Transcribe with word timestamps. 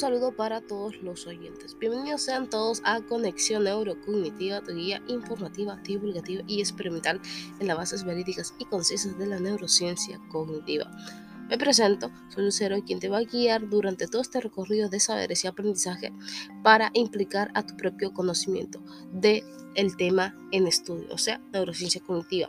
saludo 0.00 0.32
para 0.32 0.62
todos 0.62 0.96
los 1.02 1.26
oyentes. 1.26 1.76
Bienvenidos 1.78 2.22
sean 2.22 2.48
todos 2.48 2.80
a 2.84 3.02
Conexión 3.02 3.64
Neurocognitiva, 3.64 4.62
tu 4.62 4.72
guía 4.72 5.02
informativa, 5.08 5.76
divulgativa 5.76 6.42
y 6.46 6.60
experimental 6.60 7.20
en 7.60 7.66
las 7.66 7.76
bases 7.76 8.04
verídicas 8.04 8.54
y 8.58 8.64
concisas 8.64 9.18
de 9.18 9.26
la 9.26 9.38
neurociencia 9.38 10.18
cognitiva. 10.30 10.90
Me 11.50 11.58
presento, 11.58 12.10
soy 12.30 12.44
Lucero, 12.44 12.82
quien 12.82 12.98
te 12.98 13.10
va 13.10 13.18
a 13.18 13.24
guiar 13.24 13.68
durante 13.68 14.06
todo 14.06 14.22
este 14.22 14.40
recorrido 14.40 14.88
de 14.88 15.00
saberes 15.00 15.44
y 15.44 15.48
aprendizaje 15.48 16.14
para 16.62 16.90
implicar 16.94 17.50
a 17.52 17.66
tu 17.66 17.76
propio 17.76 18.14
conocimiento 18.14 18.82
del 19.12 19.44
el 19.74 19.98
tema 19.98 20.34
en 20.50 20.66
estudio, 20.66 21.08
o 21.12 21.18
sea, 21.18 21.42
neurociencia 21.52 22.00
cognitiva. 22.00 22.48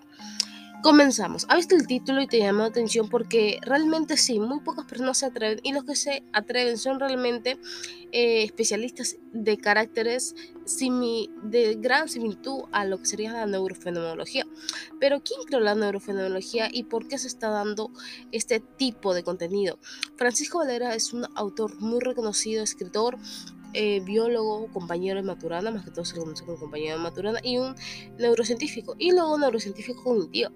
Comenzamos. 0.83 1.45
¿Has 1.47 1.57
visto 1.57 1.75
el 1.75 1.85
título 1.85 2.23
y 2.23 2.27
te 2.27 2.39
llama 2.39 2.61
la 2.61 2.69
atención? 2.69 3.07
Porque 3.07 3.59
realmente 3.61 4.17
sí, 4.17 4.39
muy 4.39 4.61
pocas 4.61 4.85
personas 4.85 5.19
se 5.19 5.27
atreven 5.27 5.59
y 5.61 5.73
los 5.73 5.83
que 5.83 5.95
se 5.95 6.23
atreven 6.33 6.79
son 6.79 6.99
realmente 6.99 7.59
eh, 8.11 8.43
especialistas 8.43 9.17
de 9.31 9.57
caracteres 9.57 10.33
de 11.43 11.77
gran 11.79 12.09
similitud 12.09 12.63
a 12.71 12.85
lo 12.85 12.97
que 12.97 13.05
sería 13.05 13.31
la 13.31 13.45
neurofenomenología. 13.45 14.47
Pero 14.99 15.21
¿quién 15.21 15.41
creó 15.45 15.59
la 15.59 15.75
neurofenomenología 15.75 16.67
y 16.71 16.83
por 16.83 17.07
qué 17.07 17.19
se 17.19 17.27
está 17.27 17.49
dando 17.49 17.91
este 18.31 18.59
tipo 18.59 19.13
de 19.13 19.23
contenido? 19.23 19.77
Francisco 20.15 20.59
Valera 20.59 20.95
es 20.95 21.13
un 21.13 21.27
autor 21.35 21.79
muy 21.79 21.99
reconocido, 21.99 22.63
escritor, 22.63 23.19
eh, 23.73 24.01
biólogo, 24.01 24.67
compañero 24.73 25.21
de 25.21 25.27
Maturana, 25.27 25.69
más 25.69 25.85
que 25.85 25.91
todo 25.91 26.05
se 26.05 26.17
conoce 26.17 26.43
como 26.43 26.57
compañero 26.57 26.97
de 26.97 27.03
Maturana, 27.03 27.39
y 27.43 27.57
un 27.57 27.75
neurocientífico, 28.17 28.95
y 28.97 29.11
luego 29.11 29.37
neurocientífico 29.37 30.03
cognitivo 30.03 30.49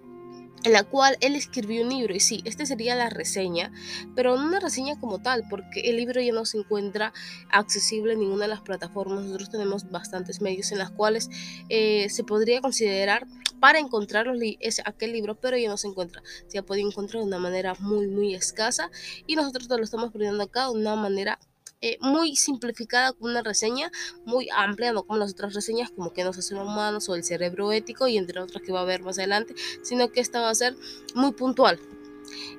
en 0.66 0.74
la 0.74 0.84
cual 0.84 1.18
él 1.22 1.36
escribió 1.36 1.84
un 1.84 1.90
libro. 1.90 2.14
Y 2.14 2.20
sí, 2.20 2.42
este 2.44 2.66
sería 2.66 2.96
la 2.96 3.10
reseña, 3.10 3.72
pero 4.16 4.36
no 4.36 4.46
una 4.46 4.60
reseña 4.60 5.00
como 5.00 5.20
tal, 5.20 5.44
porque 5.50 5.82
el 5.82 5.98
libro 5.98 6.20
ya 6.22 6.34
no 6.34 6.46
se 6.46 6.58
encuentra 6.58 7.14
accesible 7.50 8.14
en 8.14 8.20
ninguna 8.20 8.44
de 8.44 8.50
las 8.50 8.62
plataformas. 8.62 9.24
Nosotros 9.24 9.50
tenemos 9.50 9.90
bastantes 9.90 10.42
medios 10.42 10.72
en 10.72 10.80
las 10.80 10.92
cuales 10.92 11.30
eh, 11.70 12.10
se 12.10 12.24
podría 12.24 12.62
considerar 12.62 13.28
para 13.60 13.80
encontrar 13.80 14.28
ese, 14.60 14.82
aquel 14.86 15.14
libro, 15.14 15.36
pero 15.36 15.58
ya 15.58 15.70
no 15.70 15.78
se 15.78 15.88
encuentra. 15.88 16.22
Se 16.48 16.58
ha 16.58 16.64
podido 16.64 16.88
encontrar 16.90 17.22
de 17.22 17.28
una 17.28 17.40
manera 17.40 17.76
muy, 17.80 18.08
muy 18.08 18.36
escasa 18.36 18.90
y 19.26 19.36
nosotros 19.36 19.68
lo 19.70 19.84
estamos 19.84 20.12
poniendo 20.12 20.44
acá 20.44 20.66
de 20.66 20.72
una 20.72 20.96
manera 20.96 21.40
eh, 21.82 21.98
muy 22.02 22.36
simplificada 22.36 23.14
con 23.14 23.32
una 23.32 23.44
reseña 23.44 23.92
muy 24.26 24.48
amplia, 24.56 24.94
no 24.94 25.04
como 25.04 25.20
las 25.20 25.32
otras 25.32 25.54
reseñas 25.54 25.92
como 25.92 26.14
que 26.14 26.24
nos 26.24 26.38
hacen 26.38 26.58
humanos 26.58 27.10
o 27.10 27.16
el 27.16 27.24
cerebro 27.24 27.72
ético 27.72 28.08
y 28.08 28.18
entre 28.18 28.40
otras 28.40 28.64
que 28.64 28.72
va 28.72 28.82
a 28.82 28.86
ver 28.86 29.04
más 29.04 29.18
adelante, 29.20 29.56
sino 29.84 30.12
que 30.12 30.22
esta 30.22 30.42
va 30.42 30.50
a 30.50 30.56
ser 30.56 30.76
muy 31.16 31.34
puntual. 31.34 31.80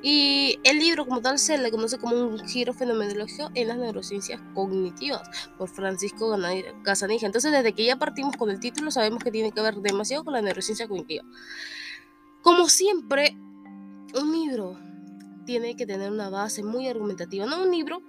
Y 0.02 0.58
el 0.64 0.78
libro 0.78 1.06
como 1.06 1.20
tal 1.20 1.38
se 1.38 1.58
le 1.58 1.70
conoce 1.70 1.98
como 1.98 2.16
un 2.16 2.38
giro 2.46 2.72
fenomenológico 2.72 3.50
en 3.54 3.68
las 3.68 3.78
neurociencias 3.78 4.40
cognitivas 4.54 5.28
por 5.58 5.68
Francisco 5.68 6.36
Casanija. 6.82 7.26
Entonces 7.26 7.52
desde 7.52 7.72
que 7.72 7.84
ya 7.84 7.96
partimos 7.96 8.36
con 8.36 8.50
el 8.50 8.60
título 8.60 8.90
sabemos 8.90 9.22
que 9.24 9.30
tiene 9.30 9.52
que 9.52 9.60
ver 9.60 9.76
demasiado 9.76 10.24
con 10.24 10.34
la 10.34 10.42
neurociencia 10.42 10.86
cognitiva. 10.86 11.24
Como 12.42 12.68
siempre, 12.68 13.36
un 14.14 14.32
libro 14.32 14.78
tiene 15.46 15.74
que 15.76 15.86
tener 15.86 16.12
una 16.12 16.28
base 16.28 16.62
muy 16.62 16.88
argumentativa, 16.88 17.46
no 17.46 17.62
un 17.62 17.70
libro 17.70 18.02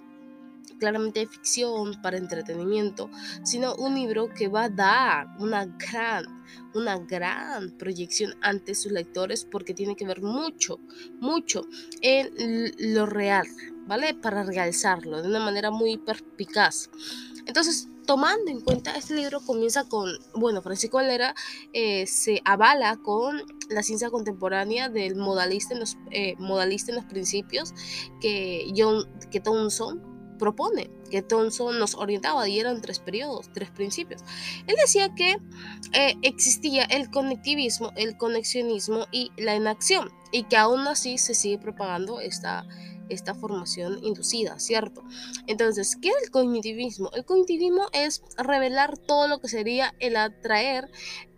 claramente 0.78 1.26
ficción, 1.26 2.00
para 2.02 2.16
entretenimiento, 2.16 3.10
sino 3.44 3.74
un 3.74 3.94
libro 3.94 4.28
que 4.28 4.48
va 4.48 4.64
a 4.64 4.68
dar 4.68 5.28
una 5.38 5.66
gran, 5.66 6.24
una 6.74 6.98
gran 6.98 7.70
proyección 7.78 8.34
ante 8.40 8.74
sus 8.74 8.92
lectores 8.92 9.44
porque 9.44 9.74
tiene 9.74 9.96
que 9.96 10.06
ver 10.06 10.22
mucho, 10.22 10.78
mucho 11.20 11.66
en 12.00 12.72
lo 12.94 13.06
real, 13.06 13.46
¿vale? 13.86 14.14
Para 14.14 14.44
realzarlo 14.44 15.22
de 15.22 15.28
una 15.28 15.40
manera 15.40 15.70
muy 15.70 15.98
perspicaz. 15.98 16.90
Entonces, 17.46 17.88
tomando 18.08 18.50
en 18.50 18.62
cuenta, 18.62 18.96
este 18.96 19.14
libro 19.14 19.40
comienza 19.40 19.84
con, 19.84 20.10
bueno, 20.34 20.62
Francisco 20.62 20.96
Valera 20.96 21.34
eh, 21.74 22.06
se 22.06 22.40
avala 22.46 22.96
con 22.96 23.42
la 23.68 23.82
ciencia 23.82 24.08
contemporánea 24.08 24.88
del 24.88 25.14
modalista 25.14 25.74
en 25.74 25.80
los, 25.80 25.98
eh, 26.10 26.34
modalista 26.38 26.90
en 26.90 26.96
los 26.96 27.04
principios 27.04 27.74
que, 28.20 28.72
John, 28.74 29.06
que 29.30 29.40
Thomson 29.40 30.07
propone, 30.38 30.90
que 31.10 31.22
Thomson 31.22 31.78
nos 31.78 31.94
orientaba 31.94 32.48
y 32.48 32.58
eran 32.58 32.80
tres 32.80 32.98
periodos, 33.00 33.50
tres 33.52 33.70
principios. 33.70 34.22
Él 34.66 34.76
decía 34.80 35.14
que 35.14 35.38
eh, 35.92 36.14
existía 36.22 36.84
el 36.84 37.10
conectivismo, 37.10 37.92
el 37.96 38.16
conexionismo 38.16 39.06
y 39.12 39.32
la 39.36 39.54
inacción, 39.56 40.10
y 40.32 40.44
que 40.44 40.56
aún 40.56 40.86
así 40.86 41.18
se 41.18 41.34
sigue 41.34 41.58
propagando 41.58 42.20
esta, 42.20 42.66
esta 43.08 43.34
formación 43.34 44.02
inducida, 44.02 44.58
¿cierto? 44.58 45.02
Entonces, 45.46 45.96
¿qué 46.00 46.08
es 46.08 46.14
el 46.24 46.30
cognitivismo? 46.30 47.10
El 47.14 47.24
cognitivismo 47.24 47.86
es 47.92 48.22
revelar 48.36 48.98
todo 48.98 49.28
lo 49.28 49.40
que 49.40 49.48
sería 49.48 49.94
el 49.98 50.16
atraer 50.16 50.90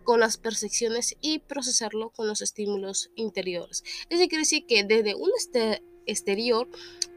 con 0.03 0.19
las 0.19 0.37
percepciones 0.37 1.15
y 1.21 1.39
procesarlo 1.39 2.09
con 2.09 2.27
los 2.27 2.41
estímulos 2.41 3.11
interiores. 3.15 3.83
Eso 4.09 4.27
quiere 4.27 4.39
decir 4.39 4.65
que 4.67 4.83
desde 4.83 5.15
un 5.15 5.29
este 5.37 5.83
exterior 6.05 6.67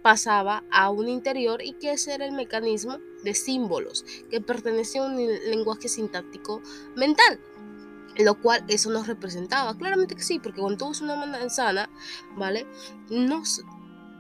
pasaba 0.03 0.65
a 0.71 0.91
un 0.91 1.09
interior 1.09 1.63
y 1.63 1.73
que 1.75 1.93
ese 1.93 2.15
era 2.15 2.27
el 2.27 2.33
mecanismo 2.33 2.99
de 3.23 3.35
símbolos 3.35 4.05
que 4.31 4.41
pertenecía 4.41 5.03
a 5.03 5.07
un 5.07 5.17
lenguaje 5.17 5.89
sintáctico 5.89 6.61
mental 6.95 7.41
lo 8.19 8.41
cual 8.41 8.65
eso 8.69 8.91
nos 8.91 9.07
representaba. 9.07 9.77
Claramente 9.77 10.15
que 10.15 10.23
sí, 10.23 10.39
porque 10.39 10.61
cuando 10.61 10.79
tú 10.79 10.89
ves 10.91 11.01
una 11.01 11.17
manzana, 11.17 11.91
¿vale? 12.37 12.67
No, 13.11 13.43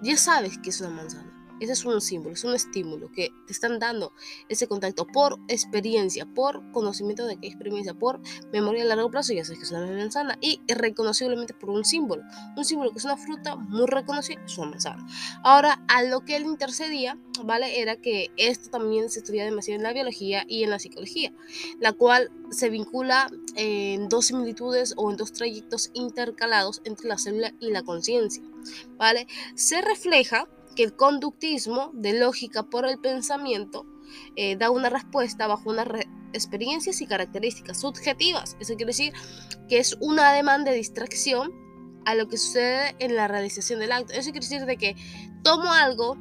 ya 0.02 0.16
sabes 0.16 0.58
que 0.58 0.70
es 0.70 0.81
una 0.81 0.91
manzana. 0.91 1.34
Ese 1.60 1.72
es 1.72 1.84
un 1.84 2.00
símbolo, 2.00 2.34
es 2.34 2.44
un 2.44 2.54
estímulo 2.54 3.10
que 3.12 3.32
te 3.47 3.53
están 3.53 3.78
dando 3.78 4.12
ese 4.48 4.66
contacto 4.66 5.06
por 5.06 5.38
experiencia, 5.48 6.26
por 6.26 6.70
conocimiento 6.72 7.26
de 7.26 7.37
qué 7.38 7.47
experiencia, 7.47 7.94
por 7.94 8.20
memoria 8.53 8.82
a 8.82 8.87
largo 8.87 9.10
plazo, 9.10 9.32
ya 9.32 9.44
sabes 9.44 9.59
que 9.59 9.64
es 9.64 9.70
una 9.70 9.87
manzana, 9.87 10.37
y 10.41 10.60
reconociblemente 10.69 11.54
por 11.54 11.70
un 11.70 11.84
símbolo. 11.84 12.22
Un 12.56 12.64
símbolo 12.64 12.91
que 12.91 12.98
es 12.98 13.04
una 13.04 13.16
fruta 13.16 13.56
muy 13.56 13.87
reconocida, 13.87 14.43
es 14.44 14.59
una 14.59 14.70
manzana. 14.70 15.06
Ahora, 15.43 15.84
a 15.88 16.03
lo 16.03 16.25
que 16.25 16.37
él 16.37 16.44
intercedía, 16.44 17.19
¿vale? 17.44 17.81
Era 17.81 17.97
que 17.97 18.31
esto 18.37 18.70
también 18.70 19.10
se 19.10 19.20
estudia 19.20 19.44
demasiado 19.44 19.78
en 19.78 19.84
la 19.84 19.93
biología 19.93 20.44
y 20.48 20.64
en 20.64 20.70
la 20.70 20.78
psicología, 20.78 21.32
la 21.78 21.93
cual 21.93 22.31
se 22.50 22.69
vincula 22.69 23.31
en 23.56 24.09
dos 24.09 24.26
similitudes 24.26 24.94
o 24.97 25.10
en 25.10 25.16
dos 25.16 25.32
trayectos 25.32 25.91
intercalados 25.94 26.82
entre 26.84 27.09
la 27.09 27.19
célula 27.19 27.54
y 27.60 27.70
la 27.70 27.82
conciencia, 27.82 28.43
¿vale? 28.97 29.26
Se 29.54 29.81
refleja 29.81 30.48
que 30.75 30.83
el 30.83 30.97
conductismo 30.97 31.91
de 31.95 32.19
lógica 32.19 32.65
por 32.65 32.87
el 32.87 32.99
pensamiento 32.99 33.87
eh, 34.37 34.57
da 34.57 34.71
una 34.71 34.91
respuesta 34.91 35.47
bajo 35.47 35.71
unas 35.71 35.89
experiencias 36.33 37.01
y 37.01 37.07
características 37.07 37.81
subjetivas. 37.81 38.57
Eso 38.61 38.75
quiere 38.75 38.91
decir 38.91 39.12
que 39.69 39.79
es 39.79 39.97
una 40.01 40.33
demanda 40.33 40.71
de 40.71 40.79
distracción 40.79 41.53
a 42.05 42.15
lo 42.15 42.29
que 42.29 42.37
sucede 42.37 42.95
en 42.99 43.17
la 43.17 43.29
realización 43.29 43.81
del 43.81 43.93
acto. 43.93 44.12
Eso 44.12 44.31
quiere 44.31 44.47
decir 44.47 44.67
de 44.67 44.77
que 44.77 44.97
tomo 45.43 45.73
algo 45.73 46.17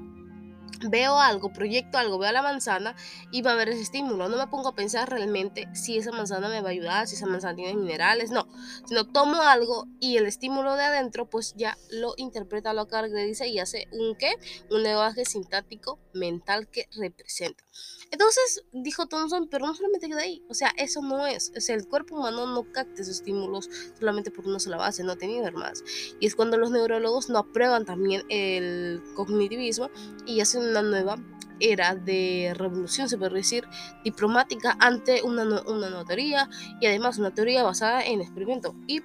veo 0.90 1.20
algo, 1.20 1.54
proyecto 1.54 1.98
algo, 1.98 2.18
veo 2.18 2.32
la 2.32 2.42
manzana 2.42 2.96
y 3.32 3.42
va 3.42 3.52
a 3.52 3.54
haber 3.54 3.70
ese 3.70 3.82
estímulo. 3.82 4.30
No 4.30 4.38
me 4.38 4.48
pongo 4.48 4.70
a 4.70 4.76
pensar 4.76 5.10
realmente 5.10 5.68
si 5.74 5.98
esa 5.98 6.12
manzana 6.12 6.50
me 6.50 6.62
va 6.62 6.70
a 6.70 6.72
ayudar, 6.72 7.08
si 7.08 7.16
esa 7.16 7.26
manzana 7.26 7.56
tiene 7.56 7.74
minerales, 7.76 8.32
no. 8.32 8.48
Sino 8.86 9.06
tomo 9.08 9.42
algo 9.42 9.88
y 10.00 10.18
el 10.18 10.26
estímulo 10.26 10.76
de 10.76 10.84
adentro 10.84 11.30
pues 11.30 11.54
ya 11.56 11.78
lo 11.90 12.14
interpreta, 12.18 12.74
lo 12.74 12.88
caracteriza 12.88 13.46
y 13.46 13.60
hace 13.60 13.88
un 13.92 14.16
qué? 14.16 14.34
Un 14.70 14.84
lenguaje 14.84 15.26
sintático 15.26 16.00
mental 16.14 16.68
que 16.68 16.88
representa. 16.96 17.64
Entonces 18.12 18.64
dijo 18.72 19.08
Thompson, 19.08 19.48
pero 19.50 19.66
no 19.66 19.74
solamente 19.74 20.08
queda 20.08 20.22
ahí, 20.22 20.44
o 20.48 20.54
sea, 20.54 20.72
eso 20.78 21.02
no 21.02 21.26
es, 21.26 21.52
o 21.58 21.62
sea, 21.62 21.76
el 21.76 21.88
cuerpo 21.88 22.16
humano 22.16 22.46
no 22.46 22.72
capta 22.72 23.02
esos 23.02 23.16
estímulos 23.16 23.70
solamente 23.98 24.30
por 24.30 24.46
una 24.46 24.60
sola 24.60 24.78
base, 24.78 25.04
no 25.04 25.18
tiene 25.18 25.34
más. 25.52 25.84
Y 26.20 26.28
es 26.28 26.36
cuando 26.36 26.58
los 26.58 26.72
neurólogos 26.72 27.30
no 27.30 27.40
aprueban 27.40 27.86
también 27.86 28.24
el 28.30 29.02
cognitivismo 29.16 29.90
y 30.26 30.42
hacen 30.42 30.73
una 30.80 30.90
nueva 30.90 31.18
era 31.60 31.96
de 31.96 32.54
revolución, 32.56 33.08
se 33.08 33.18
puede 33.18 33.36
decir, 33.36 33.66
diplomática 34.04 34.76
ante 34.80 35.22
una, 35.22 35.44
una 35.44 35.90
nueva 35.90 36.06
teoría 36.06 36.50
y 36.82 36.88
además 36.88 37.18
una 37.18 37.32
teoría 37.32 37.64
basada 37.64 38.04
en 38.04 38.22
experimento. 38.22 38.76
Y 38.88 39.02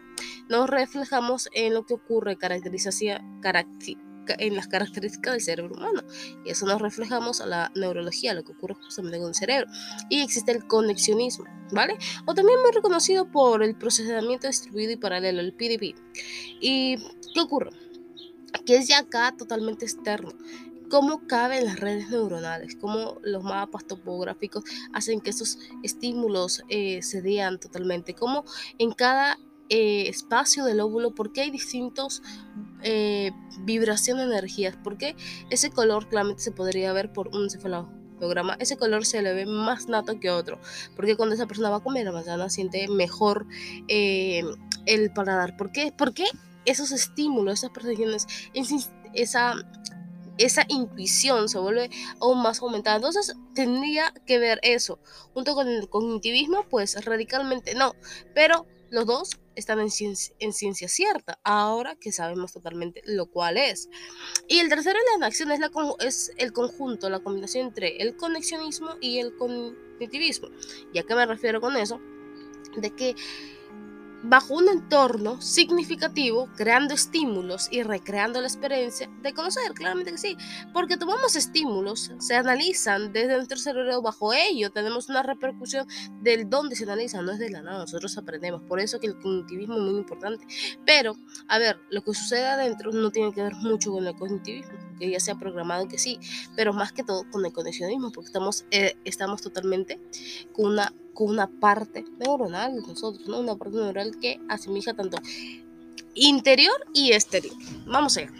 nos 0.49 0.69
reflejamos 0.69 1.49
en 1.53 1.75
lo 1.75 1.85
que 1.85 1.94
ocurre, 1.94 2.37
caracterización, 2.37 3.41
en 4.38 4.56
las 4.56 4.69
características 4.69 5.35
del 5.35 5.43
cerebro 5.43 5.75
humano. 5.75 6.03
Y 6.44 6.50
eso 6.50 6.67
nos 6.67 6.82
reflejamos 6.82 7.41
a 7.41 7.47
la 7.47 7.73
neurología, 7.75 8.35
lo 8.35 8.44
que 8.44 8.53
ocurre 8.53 8.75
justamente 8.75 9.19
con 9.19 9.29
el 9.29 9.35
cerebro. 9.35 9.70
Y 10.11 10.20
existe 10.20 10.53
el 10.53 10.67
conexionismo, 10.67 11.47
¿vale? 11.73 11.97
O 12.26 12.35
también 12.35 12.61
muy 12.61 12.73
reconocido 12.73 13.31
por 13.31 13.62
el 13.62 13.76
procesamiento 13.76 14.47
distribuido 14.47 14.93
y 14.93 14.97
paralelo, 14.97 15.41
el 15.41 15.53
PDP. 15.55 15.97
¿Y 16.61 16.97
qué 17.32 17.41
ocurre? 17.41 17.70
Que 18.67 18.76
es 18.76 18.88
ya 18.88 18.99
acá 18.99 19.35
totalmente 19.37 19.85
externo 19.85 20.31
cómo 20.88 21.26
caben 21.26 21.64
las 21.64 21.81
redes 21.81 22.11
neuronales, 22.11 22.76
cómo 22.76 23.19
los 23.23 23.43
mapas 23.43 23.87
topográficos 23.87 24.64
hacen 24.93 25.20
que 25.20 25.31
esos 25.31 25.58
estímulos 25.82 26.62
eh, 26.69 27.02
se 27.02 27.20
vean 27.20 27.58
totalmente, 27.58 28.14
cómo 28.14 28.44
en 28.79 28.93
cada 28.93 29.38
eh, 29.70 30.08
espacio 30.08 30.64
del 30.64 30.81
óvulo, 30.81 31.14
porque 31.14 31.43
hay 31.43 31.50
distintos 31.50 32.23
eh, 32.82 33.32
vibración 33.61 34.19
de 34.19 34.25
energías, 34.25 34.79
porque 34.82 35.14
ese 35.50 35.70
color 35.70 36.08
claramente 36.08 36.43
se 36.43 36.52
podría 36.52 36.93
ver 36.93 37.12
por 37.12 37.29
un 37.29 37.49
programa, 38.19 38.56
ese 38.61 38.76
color 38.76 39.05
se 39.05 39.23
le 39.23 39.34
ve 39.34 39.46
más 39.46 39.88
nato 39.88 40.19
que 40.20 40.31
otro. 40.31 40.58
Porque 40.96 41.17
cuando 41.17 41.34
esa 41.34 41.46
persona 41.46 41.70
va 41.70 41.76
a 41.76 41.81
comer 41.81 42.05
la 42.05 42.12
manzana 42.12 42.49
siente 42.49 42.88
mejor 42.88 43.46
eh, 43.88 44.43
el 44.87 45.12
paladar. 45.12 45.56
¿Por 45.56 45.70
qué? 45.70 45.93
Porque 45.96 46.25
esos 46.64 46.91
estímulos, 46.93 47.61
esas 47.61 47.70
percepciones, 47.70 48.26
esa 49.14 49.55
esa 50.38 50.64
intuición 50.69 51.49
se 51.49 51.58
vuelve 51.58 51.90
aún 52.20 52.43
más 52.43 52.62
aumentada. 52.62 52.96
Entonces 52.96 53.35
tendría 53.55 54.12
que 54.26 54.38
ver 54.38 54.61
eso. 54.62 54.99
Junto 55.35 55.55
con 55.55 55.69
el 55.69 55.88
cognitivismo, 55.88 56.64
pues 56.69 57.05
radicalmente 57.05 57.75
no. 57.75 57.94
Pero 58.35 58.67
los 58.90 59.06
dos 59.06 59.38
están 59.55 59.81
en 59.81 59.90
ciencia, 59.90 60.88
cierta, 60.88 61.38
ahora 61.43 61.96
que 61.96 62.12
sabemos 62.12 62.52
totalmente 62.52 63.02
lo 63.05 63.26
cual 63.26 63.56
es. 63.56 63.88
Y 64.46 64.61
el 64.61 64.69
tercero 64.69 64.99
en 65.14 65.20
la 65.20 65.26
acción 65.26 65.50
es, 65.50 65.58
la, 65.58 65.70
es 66.00 66.32
el 66.37 66.52
conjunto, 66.52 67.11
la 67.11 67.19
combinación 67.19 67.67
entre 67.67 68.00
el 68.00 68.17
conexionismo 68.17 68.91
y 69.00 69.19
el 69.19 69.37
cognitivismo. 69.37 70.49
¿Y 70.93 70.99
a 70.99 71.02
qué 71.02 71.14
me 71.14 71.26
refiero 71.26 71.61
con 71.61 71.76
eso? 71.76 72.00
De 72.76 72.94
que 72.94 73.17
bajo 74.23 74.55
un 74.55 74.69
entorno 74.69 75.41
significativo, 75.41 76.49
creando 76.56 76.94
estímulos 76.94 77.69
y 77.70 77.82
recreando 77.82 78.41
la 78.41 78.49
experiencia 78.49 79.09
de 79.23 79.32
conocer, 79.32 79.73
claramente 79.75 80.12
que 80.12 80.19
sí, 80.19 80.37
porque 80.73 80.97
tomamos 80.97 81.37
estímulos, 81.37 82.12
se 82.19 82.35
analizan 82.35 83.12
desde 83.12 83.37
nuestro 83.37 83.59
cerebro, 83.59 84.03
bajo 84.03 84.32
ello 84.32 84.70
tenemos 84.70 85.09
una 85.09 85.23
repercusión 85.23 85.87
del 86.20 86.50
dónde 86.50 86.76
se 86.76 86.85
analiza, 86.85 87.23
no 87.23 87.32
es 87.32 87.38
de 87.38 87.50
la 87.50 87.62
nada, 87.62 87.79
nosotros 87.81 88.17
aprendemos, 88.19 88.62
por 88.62 88.81
eso 88.81 88.99
que 88.99 89.06
el 89.06 89.19
cognitivismo 89.19 89.75
es 89.75 89.82
muy 89.82 89.99
importante, 89.99 90.47
pero, 90.85 91.17
a 91.47 91.59
ver, 91.59 91.79
lo 91.91 92.03
que 92.03 92.15
sucede 92.15 92.47
adentro 92.47 92.91
no 92.93 93.11
tiene 93.11 93.32
que 93.32 93.43
ver 93.43 93.55
mucho 93.55 93.93
con 93.93 94.06
el 94.06 94.17
cognitivismo, 94.17 94.73
que 94.99 95.11
ya 95.11 95.20
se 95.20 95.31
ha 95.31 95.37
programado 95.37 95.87
que 95.87 95.99
sí, 95.99 96.19
pero 96.56 96.73
más 96.73 96.93
que 96.93 97.05
todo 97.05 97.25
con 97.31 97.44
el 97.47 97.53
conexionismo, 97.53 98.11
porque 98.11 98.26
estamos, 98.26 98.65
eh, 98.70 98.97
estamos 99.05 99.43
totalmente 99.43 100.00
con 100.53 100.73
una 100.73 100.93
una 101.25 101.49
parte 101.49 102.05
neuronal 102.19 102.75
de 102.75 102.87
nosotros, 102.87 103.29
¿no? 103.29 103.41
Una 103.41 103.56
parte 103.56 103.76
neuronal 103.76 104.19
que 104.20 104.41
asimila 104.49 104.94
tanto 104.94 105.19
interior 106.15 106.87
y 106.94 107.12
exterior. 107.12 107.55
Vamos 107.87 108.17
allá. 108.17 108.32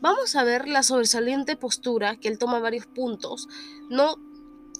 Vamos 0.00 0.34
a 0.34 0.42
ver 0.42 0.66
la 0.66 0.82
sobresaliente 0.82 1.54
postura 1.54 2.16
que 2.16 2.26
él 2.26 2.36
toma 2.36 2.58
varios 2.58 2.86
puntos, 2.86 3.48
no, 3.88 4.16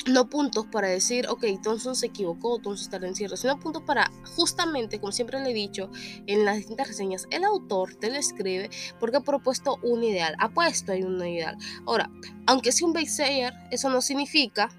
no 0.07 0.29
puntos 0.29 0.67
para 0.67 0.89
decir, 0.89 1.29
ok, 1.29 1.45
Thompson 1.63 1.95
se 1.95 2.07
equivocó, 2.07 2.59
Thompson 2.59 2.93
está 2.93 3.07
en 3.07 3.15
cierre, 3.15 3.37
sino 3.37 3.61
puntos 3.61 3.85
para, 3.85 4.11
justamente, 4.37 4.99
como 4.99 5.13
siempre 5.13 5.39
le 5.39 5.51
he 5.51 5.55
dicho 5.55 5.91
en 6.27 6.45
las 6.45 6.57
distintas 6.57 6.89
reseñas, 6.89 7.29
el 7.31 7.45
autor 7.45 7.95
te 7.95 8.11
lo 8.11 8.17
escribe 8.17 8.69
porque 8.99 9.19
ha 9.19 9.21
propuesto 9.21 9.79
un 9.85 10.03
ideal, 10.03 10.35
ha 10.41 10.49
puesto 10.49 10.91
ahí 10.91 11.05
un 11.05 11.25
ideal. 11.25 11.57
Ahora, 11.87 12.11
aunque 12.47 12.73
sea 12.73 12.89
un 12.89 12.93
bestseller, 12.93 13.55
eso 13.71 13.91
no 13.91 14.01
significa 14.01 14.71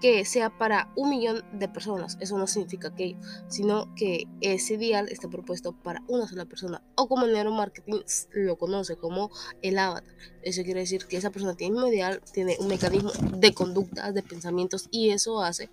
que 0.00 0.24
sea 0.24 0.56
para 0.56 0.92
un 0.96 1.10
millón 1.10 1.44
de 1.52 1.68
personas. 1.68 2.16
Eso 2.20 2.38
no 2.38 2.46
significa 2.46 2.94
que, 2.94 3.16
sino 3.48 3.94
que 3.94 4.26
ese 4.40 4.74
ideal 4.74 5.08
está 5.08 5.28
propuesto 5.28 5.72
para 5.72 6.02
una 6.08 6.28
sola 6.28 6.44
persona. 6.44 6.82
O 6.96 7.08
como 7.08 7.26
el 7.26 7.32
neuromarketing 7.32 8.02
lo 8.32 8.56
conoce 8.56 8.96
como 8.96 9.30
el 9.62 9.78
avatar. 9.78 10.14
Eso 10.42 10.62
quiere 10.62 10.80
decir 10.80 11.06
que 11.06 11.16
esa 11.16 11.30
persona 11.30 11.54
tiene 11.54 11.76
un 11.76 11.88
ideal, 11.88 12.22
tiene 12.32 12.56
un 12.60 12.68
mecanismo 12.68 13.10
de 13.36 13.52
conducta, 13.54 14.12
de 14.12 14.22
pensamientos, 14.22 14.88
y 14.90 15.10
eso 15.10 15.42
hace 15.42 15.70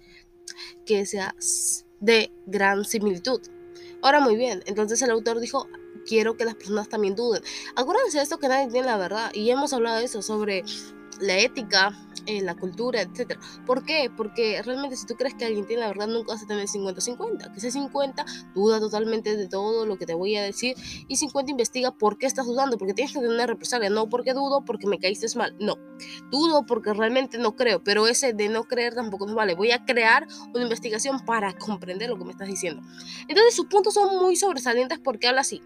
que 0.85 1.05
sea 1.05 1.35
de 1.99 2.31
gran 2.45 2.85
similitud. 2.85 3.41
Ahora 4.01 4.19
muy 4.19 4.35
bien, 4.35 4.61
entonces 4.65 5.01
el 5.01 5.09
autor 5.09 5.39
dijo, 5.39 5.67
quiero 6.05 6.37
que 6.37 6.45
las 6.45 6.55
personas 6.55 6.89
también 6.89 7.15
duden. 7.15 7.41
Acuérdense 7.75 8.17
de 8.17 8.23
esto 8.23 8.37
que 8.37 8.47
nadie 8.47 8.69
tiene 8.69 8.85
la 8.85 8.97
verdad. 8.97 9.31
Y 9.33 9.49
hemos 9.49 9.73
hablado 9.73 9.97
de 9.99 10.05
eso, 10.05 10.21
sobre 10.21 10.63
la 11.19 11.39
ética, 11.39 11.89
en 11.89 12.04
eh, 12.25 12.41
la 12.41 12.55
cultura, 12.55 13.01
etc. 13.01 13.37
¿Por 13.65 13.83
qué? 13.83 14.11
Porque 14.15 14.61
realmente 14.63 14.95
si 14.95 15.05
tú 15.05 15.15
crees 15.15 15.35
que 15.35 15.45
alguien 15.45 15.65
tiene 15.65 15.81
la 15.81 15.87
verdad, 15.89 16.07
nunca 16.07 16.33
vas 16.33 16.43
a 16.43 16.47
tener 16.47 16.67
50-50. 16.67 17.51
Que 17.51 17.57
ese 17.57 17.71
50 17.71 18.25
duda 18.53 18.79
totalmente 18.79 19.35
de 19.35 19.47
todo 19.47 19.85
lo 19.85 19.97
que 19.97 20.05
te 20.05 20.13
voy 20.13 20.35
a 20.35 20.43
decir 20.43 20.75
y 21.07 21.17
50 21.17 21.51
investiga 21.51 21.91
por 21.91 22.17
qué 22.17 22.25
estás 22.25 22.45
dudando, 22.45 22.77
porque 22.77 22.93
tienes 22.93 23.13
que 23.13 23.19
tener 23.19 23.47
represalia. 23.47 23.89
No 23.89 24.09
porque 24.09 24.33
dudo 24.33 24.63
porque 24.65 24.87
me 24.87 24.99
caíste 24.99 25.25
mal, 25.37 25.55
no. 25.59 25.77
Dudo 26.31 26.65
porque 26.65 26.93
realmente 26.93 27.37
no 27.37 27.55
creo, 27.55 27.83
pero 27.83 28.07
ese 28.07 28.33
de 28.33 28.49
no 28.49 28.63
creer 28.63 28.95
tampoco 28.95 29.25
nos 29.25 29.35
vale. 29.35 29.55
Voy 29.55 29.71
a 29.71 29.85
crear 29.85 30.27
una 30.53 30.63
investigación 30.63 31.25
para 31.25 31.53
comprender 31.57 32.09
lo 32.09 32.17
que 32.17 32.25
me 32.25 32.31
estás 32.31 32.47
diciendo. 32.47 32.81
Entonces 33.27 33.55
sus 33.55 33.65
puntos 33.65 33.93
son 33.93 34.17
muy 34.19 34.35
sobresalientes 34.35 34.99
porque 34.99 35.27
habla 35.27 35.41
así. 35.41 35.61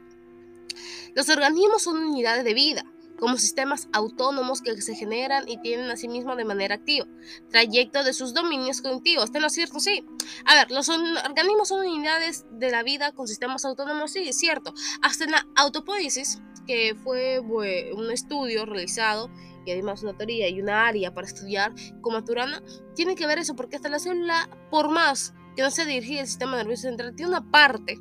Los 1.15 1.29
organismos 1.29 1.81
son 1.81 1.97
unidades 1.97 2.44
de 2.44 2.53
vida 2.53 2.85
como 3.19 3.38
sistemas 3.38 3.89
autónomos 3.94 4.62
que 4.62 4.81
se 4.81 4.95
generan 4.95 5.48
y 5.48 5.60
tienen 5.62 5.89
a 5.89 5.98
sí 5.98 6.07
mismos 6.07 6.38
de 6.38 6.45
manera 6.45 6.75
activa. 6.75 7.06
Trayecto 7.50 8.04
de 8.04 8.13
sus 8.13 8.33
dominios 8.33 8.81
cognitivos. 8.81 9.25
¿Esto 9.25 9.39
no 9.39 9.48
es 9.48 9.54
cierto? 9.54 9.80
Sí. 9.80 10.06
A 10.45 10.56
ver, 10.56 10.71
los 10.71 10.89
organismos 10.89 11.68
son 11.68 11.86
unidades 11.86 12.45
de 12.51 12.71
la 12.71 12.83
vida 12.83 13.12
con 13.12 13.27
sistemas 13.27 13.66
autónomos. 13.66 14.12
Sí, 14.12 14.30
es 14.30 14.38
cierto. 14.38 14.74
Hasta 15.01 15.25
en 15.25 15.31
la 15.31 15.45
autopoiesis, 15.56 16.42
que 16.66 16.95
fue 17.04 17.39
un 17.39 18.12
estudio 18.12 18.66
realizado 18.66 19.30
y 19.66 19.71
además 19.71 20.04
una 20.04 20.16
teoría 20.18 20.48
y 20.50 20.62
una 20.62 20.88
área 20.88 21.13
para 21.13 21.27
estudiar 21.27 21.74
como 22.01 22.24
Turana, 22.24 22.63
tiene 22.95 23.16
que 23.16 23.27
ver 23.27 23.39
eso, 23.39 23.56
porque 23.56 23.75
hasta 23.75 23.89
la 23.89 24.00
célula, 24.00 24.50
por 24.71 24.89
más 24.89 25.33
que 25.56 25.62
no 25.62 25.71
se 25.71 25.86
dirige 25.86 26.21
el 26.21 26.27
sistema 26.27 26.57
nervioso 26.57 26.83
central, 26.83 27.16
tiene 27.16 27.31
una 27.31 27.51
parte 27.51 27.98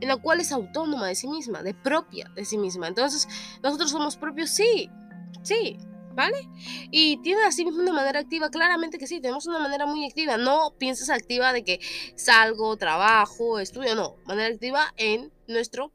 en 0.00 0.08
la 0.08 0.16
cual 0.16 0.40
es 0.40 0.52
autónoma 0.52 1.06
de 1.06 1.14
sí 1.14 1.28
misma, 1.28 1.62
de 1.62 1.74
propia 1.74 2.30
de 2.34 2.44
sí 2.44 2.58
misma. 2.58 2.88
Entonces, 2.88 3.28
nosotros 3.62 3.90
somos 3.90 4.16
propios, 4.16 4.50
sí, 4.50 4.90
sí, 5.42 5.78
¿vale? 6.14 6.48
Y 6.90 7.18
tiene 7.18 7.44
así 7.44 7.64
mismo 7.64 7.82
una 7.82 7.92
manera 7.92 8.20
activa, 8.20 8.50
claramente 8.50 8.98
que 8.98 9.06
sí, 9.06 9.20
tenemos 9.20 9.46
una 9.46 9.60
manera 9.60 9.86
muy 9.86 10.04
activa. 10.04 10.36
No 10.36 10.74
pienses 10.78 11.10
activa 11.10 11.52
de 11.52 11.62
que 11.62 11.80
salgo, 12.16 12.76
trabajo, 12.76 13.58
estudio, 13.58 13.94
no, 13.94 14.16
manera 14.26 14.52
activa 14.52 14.92
en 14.96 15.32
nuestro 15.46 15.92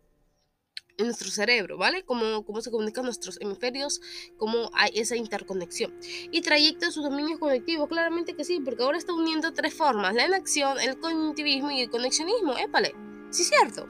en 0.98 1.06
nuestro 1.08 1.30
cerebro, 1.30 1.78
¿vale? 1.78 2.04
Cómo, 2.06 2.46
cómo 2.46 2.62
se 2.62 2.72
comunican 2.72 3.06
nuestros 3.06 3.42
hemisferios, 3.42 4.00
cómo 4.38 4.70
hay 4.74 4.92
esa 4.94 5.16
interconexión. 5.16 5.94
Y 6.32 6.42
trayecto 6.42 6.86
de 6.86 6.92
sus 6.92 7.04
dominios 7.04 7.40
conectivos, 7.40 7.90
claramente 7.90 8.36
que 8.36 8.44
sí, 8.44 8.60
porque 8.64 8.84
ahora 8.84 9.00
está 9.00 9.12
uniendo 9.12 9.54
tres 9.54 9.74
formas, 9.74 10.14
la 10.14 10.28
inacción, 10.28 10.80
el 10.80 11.00
cognitivismo 11.00 11.72
y 11.72 11.82
el 11.82 11.90
conexionismo, 11.90 12.58
épale. 12.58 12.94
Sí, 13.34 13.44
cierto. 13.44 13.90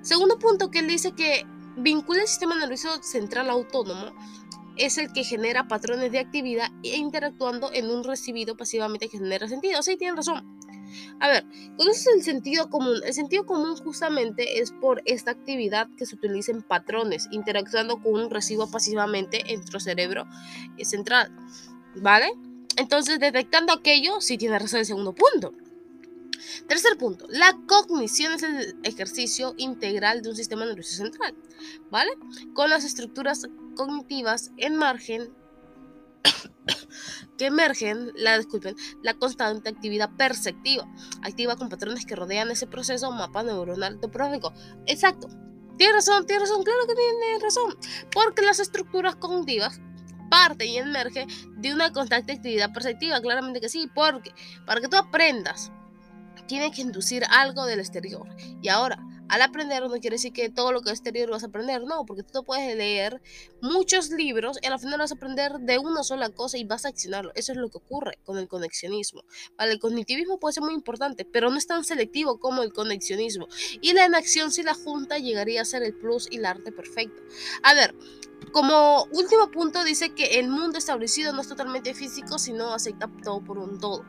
Segundo 0.00 0.38
punto 0.38 0.70
que 0.70 0.78
él 0.78 0.88
dice 0.88 1.12
que 1.12 1.44
vincula 1.76 2.22
el 2.22 2.28
sistema 2.28 2.58
nervioso 2.58 3.02
central 3.02 3.50
autónomo 3.50 4.14
es 4.78 4.96
el 4.96 5.12
que 5.12 5.22
genera 5.22 5.68
patrones 5.68 6.10
de 6.10 6.18
actividad 6.18 6.70
e 6.82 6.96
interactuando 6.96 7.70
en 7.74 7.90
un 7.90 8.02
recibido 8.02 8.56
pasivamente 8.56 9.10
que 9.10 9.18
genera 9.18 9.48
sentido. 9.48 9.82
Sí, 9.82 9.98
tienen 9.98 10.16
razón. 10.16 10.58
A 11.20 11.28
ver, 11.28 11.44
¿conoces 11.76 12.06
el 12.16 12.22
sentido 12.22 12.70
común? 12.70 13.02
El 13.04 13.12
sentido 13.12 13.44
común 13.44 13.76
justamente 13.76 14.60
es 14.60 14.72
por 14.72 15.02
esta 15.04 15.32
actividad 15.32 15.90
que 15.98 16.06
se 16.06 16.14
utiliza 16.14 16.52
en 16.52 16.62
patrones, 16.62 17.28
interactuando 17.32 18.00
con 18.00 18.14
un 18.14 18.30
recibo 18.30 18.70
pasivamente 18.70 19.42
en 19.52 19.56
nuestro 19.56 19.78
cerebro 19.78 20.24
central. 20.82 21.30
¿Vale? 21.96 22.32
Entonces, 22.78 23.20
detectando 23.20 23.74
aquello, 23.74 24.22
sí 24.22 24.38
tiene 24.38 24.58
razón 24.58 24.80
el 24.80 24.86
segundo 24.86 25.14
punto. 25.14 25.52
Tercer 26.68 26.96
punto, 26.98 27.26
la 27.28 27.58
cognición 27.66 28.32
es 28.32 28.42
el 28.42 28.78
ejercicio 28.82 29.54
integral 29.56 30.22
de 30.22 30.30
un 30.30 30.36
sistema 30.36 30.64
nervioso 30.64 30.96
central, 30.96 31.34
¿vale? 31.90 32.10
Con 32.54 32.70
las 32.70 32.84
estructuras 32.84 33.46
cognitivas 33.76 34.50
emergen 34.56 35.32
que 37.38 37.46
emergen, 37.46 38.12
la 38.14 38.36
disculpen, 38.38 38.76
la 39.02 39.14
constante 39.14 39.70
actividad 39.70 40.10
perceptiva, 40.16 40.86
activa 41.22 41.56
con 41.56 41.68
patrones 41.68 42.04
que 42.04 42.16
rodean 42.16 42.50
ese 42.50 42.66
proceso 42.66 43.10
mapa 43.10 43.42
neuronal 43.42 43.98
topográfico. 44.00 44.52
Exacto. 44.86 45.28
Tiene 45.78 45.94
razón, 45.94 46.26
tiene 46.26 46.40
razón, 46.40 46.62
claro 46.62 46.86
que 46.86 46.94
tiene 46.94 47.38
razón. 47.42 47.74
Porque 48.12 48.42
las 48.42 48.60
estructuras 48.60 49.16
cognitivas 49.16 49.80
parten 50.30 50.68
y 50.68 50.78
emergen 50.78 51.28
de 51.56 51.72
una 51.72 51.92
constante 51.92 52.32
actividad 52.32 52.72
perceptiva, 52.72 53.20
claramente 53.20 53.60
que 53.60 53.68
sí, 53.68 53.90
porque 53.94 54.32
para 54.66 54.80
que 54.80 54.88
tú 54.88 54.96
aprendas 54.96 55.72
tiene 56.50 56.72
que 56.72 56.82
inducir 56.82 57.22
algo 57.30 57.64
del 57.64 57.78
exterior. 57.78 58.26
Y 58.60 58.70
ahora, 58.70 58.98
al 59.28 59.40
aprender 59.40 59.84
no 59.84 60.00
quiere 60.00 60.16
decir 60.16 60.32
que 60.32 60.50
todo 60.50 60.72
lo 60.72 60.80
que 60.80 60.90
es 60.90 60.98
exterior 60.98 61.30
vas 61.30 61.44
a 61.44 61.46
aprender, 61.46 61.84
no, 61.84 62.04
porque 62.04 62.24
tú 62.24 62.42
puedes 62.42 62.76
leer 62.76 63.22
muchos 63.62 64.10
libros 64.10 64.58
y 64.60 64.66
al 64.66 64.80
final 64.80 64.98
vas 64.98 65.12
a 65.12 65.14
aprender 65.14 65.52
de 65.60 65.78
una 65.78 66.02
sola 66.02 66.28
cosa 66.30 66.58
y 66.58 66.64
vas 66.64 66.86
a 66.86 66.88
accionarlo. 66.88 67.30
Eso 67.36 67.52
es 67.52 67.58
lo 67.58 67.68
que 67.68 67.78
ocurre 67.78 68.18
con 68.24 68.36
el 68.36 68.48
conexionismo. 68.48 69.22
Vale, 69.56 69.70
el 69.70 69.78
cognitivismo 69.78 70.40
puede 70.40 70.54
ser 70.54 70.64
muy 70.64 70.74
importante, 70.74 71.24
pero 71.24 71.50
no 71.50 71.56
es 71.56 71.68
tan 71.68 71.84
selectivo 71.84 72.40
como 72.40 72.64
el 72.64 72.72
conexionismo. 72.72 73.46
Y 73.80 73.92
la 73.92 74.06
inacción 74.06 74.50
si 74.50 74.64
la 74.64 74.74
junta 74.74 75.18
llegaría 75.18 75.62
a 75.62 75.64
ser 75.64 75.84
el 75.84 75.94
plus 75.94 76.26
y 76.32 76.38
el 76.38 76.46
arte 76.46 76.72
perfecto. 76.72 77.22
A 77.62 77.74
ver, 77.74 77.94
como 78.52 79.04
último 79.12 79.50
punto 79.52 79.84
dice 79.84 80.12
que 80.14 80.40
el 80.40 80.48
mundo 80.48 80.78
establecido 80.78 81.32
no 81.32 81.42
es 81.42 81.48
totalmente 81.48 81.94
físico, 81.94 82.38
sino 82.38 82.74
acepta 82.74 83.08
todo 83.22 83.44
por 83.44 83.58
un 83.58 83.78
todo. 83.78 84.04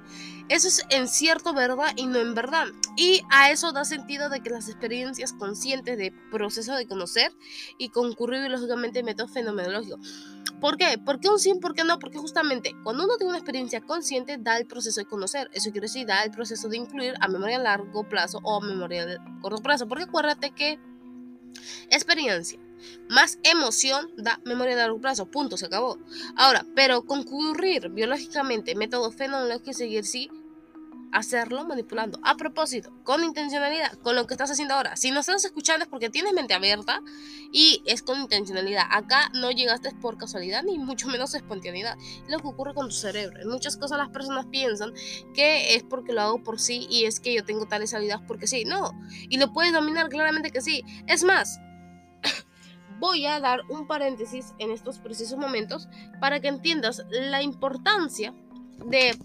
Eso 0.51 0.67
es 0.67 0.85
en 0.89 1.07
cierto 1.07 1.53
verdad 1.53 1.93
y 1.95 2.07
no 2.07 2.19
en 2.19 2.35
verdad. 2.35 2.67
Y 2.97 3.21
a 3.29 3.51
eso 3.51 3.71
da 3.71 3.85
sentido 3.85 4.27
de 4.27 4.41
que 4.41 4.49
las 4.49 4.67
experiencias 4.67 5.31
conscientes 5.31 5.97
de 5.97 6.11
proceso 6.29 6.75
de 6.75 6.85
conocer 6.85 7.31
y 7.77 7.87
concurrir 7.87 8.41
biológicamente 8.41 9.01
método 9.01 9.29
fenomenológico. 9.29 9.97
¿Por 10.59 10.75
qué? 10.75 10.97
¿Por 10.97 11.21
qué 11.21 11.29
un 11.29 11.39
sí? 11.39 11.53
¿Por 11.53 11.73
qué 11.73 11.85
no? 11.85 11.99
Porque 11.99 12.17
justamente 12.17 12.75
cuando 12.83 13.05
uno 13.05 13.15
tiene 13.15 13.29
una 13.29 13.37
experiencia 13.37 13.79
consciente 13.79 14.35
da 14.37 14.57
el 14.57 14.67
proceso 14.67 14.99
de 14.99 15.05
conocer. 15.05 15.49
Eso 15.53 15.71
quiere 15.71 15.85
decir, 15.85 16.05
da 16.05 16.21
el 16.25 16.31
proceso 16.31 16.67
de 16.67 16.75
incluir 16.75 17.13
a 17.21 17.29
memoria 17.29 17.55
a 17.55 17.61
largo 17.61 18.03
plazo 18.09 18.41
o 18.43 18.61
a 18.61 18.67
memoria 18.67 19.05
de 19.05 19.19
corto 19.41 19.63
plazo. 19.63 19.87
Porque 19.87 20.03
acuérdate 20.03 20.51
que 20.51 20.81
experiencia 21.89 22.59
más 23.09 23.39
emoción 23.43 24.09
da 24.17 24.41
memoria 24.43 24.75
de 24.75 24.81
largo 24.81 24.99
plazo. 24.99 25.31
Punto, 25.31 25.55
se 25.55 25.67
acabó. 25.67 25.97
Ahora, 26.35 26.65
pero 26.75 27.05
concurrir 27.05 27.87
biológicamente, 27.87 28.75
método 28.75 29.13
fenológico 29.13 29.69
y 29.69 29.73
seguir 29.73 30.03
sí 30.03 30.29
hacerlo 31.11 31.65
manipulando. 31.65 32.19
A 32.23 32.35
propósito, 32.35 32.91
con 33.03 33.23
intencionalidad, 33.23 33.93
con 33.99 34.15
lo 34.15 34.27
que 34.27 34.33
estás 34.33 34.51
haciendo 34.51 34.75
ahora. 34.75 34.95
Si 34.95 35.11
no 35.11 35.19
estás 35.19 35.43
escuchando 35.43 35.83
es 35.83 35.89
porque 35.89 36.09
tienes 36.09 36.33
mente 36.33 36.53
abierta 36.53 37.01
y 37.51 37.83
es 37.85 38.01
con 38.01 38.19
intencionalidad. 38.19 38.85
Acá 38.89 39.29
no 39.33 39.51
llegaste 39.51 39.91
por 39.95 40.17
casualidad 40.17 40.63
ni 40.63 40.77
mucho 40.77 41.07
menos 41.07 41.33
espontaneidad. 41.33 41.97
Es 41.99 42.29
lo 42.29 42.39
que 42.39 42.47
ocurre 42.47 42.73
con 42.73 42.87
tu 42.87 42.95
cerebro. 42.95 43.41
En 43.41 43.49
muchas 43.49 43.77
cosas 43.77 43.97
las 43.97 44.09
personas 44.09 44.45
piensan 44.47 44.93
que 45.33 45.75
es 45.75 45.83
porque 45.83 46.13
lo 46.13 46.21
hago 46.21 46.43
por 46.43 46.59
sí 46.59 46.87
y 46.89 47.05
es 47.05 47.19
que 47.19 47.33
yo 47.33 47.43
tengo 47.43 47.65
tales 47.65 47.93
habilidades 47.93 48.25
porque 48.27 48.47
sí. 48.47 48.63
No. 48.65 48.91
Y 49.29 49.37
lo 49.37 49.51
puedes 49.53 49.73
dominar 49.73 50.09
claramente 50.09 50.51
que 50.51 50.61
sí. 50.61 50.83
Es 51.07 51.23
más, 51.23 51.59
voy 52.99 53.25
a 53.25 53.39
dar 53.39 53.61
un 53.69 53.87
paréntesis 53.87 54.53
en 54.59 54.71
estos 54.71 54.99
precisos 54.99 55.37
momentos 55.37 55.89
para 56.19 56.39
que 56.39 56.47
entiendas 56.47 57.03
la 57.09 57.41
importancia 57.41 58.33
de 58.85 59.15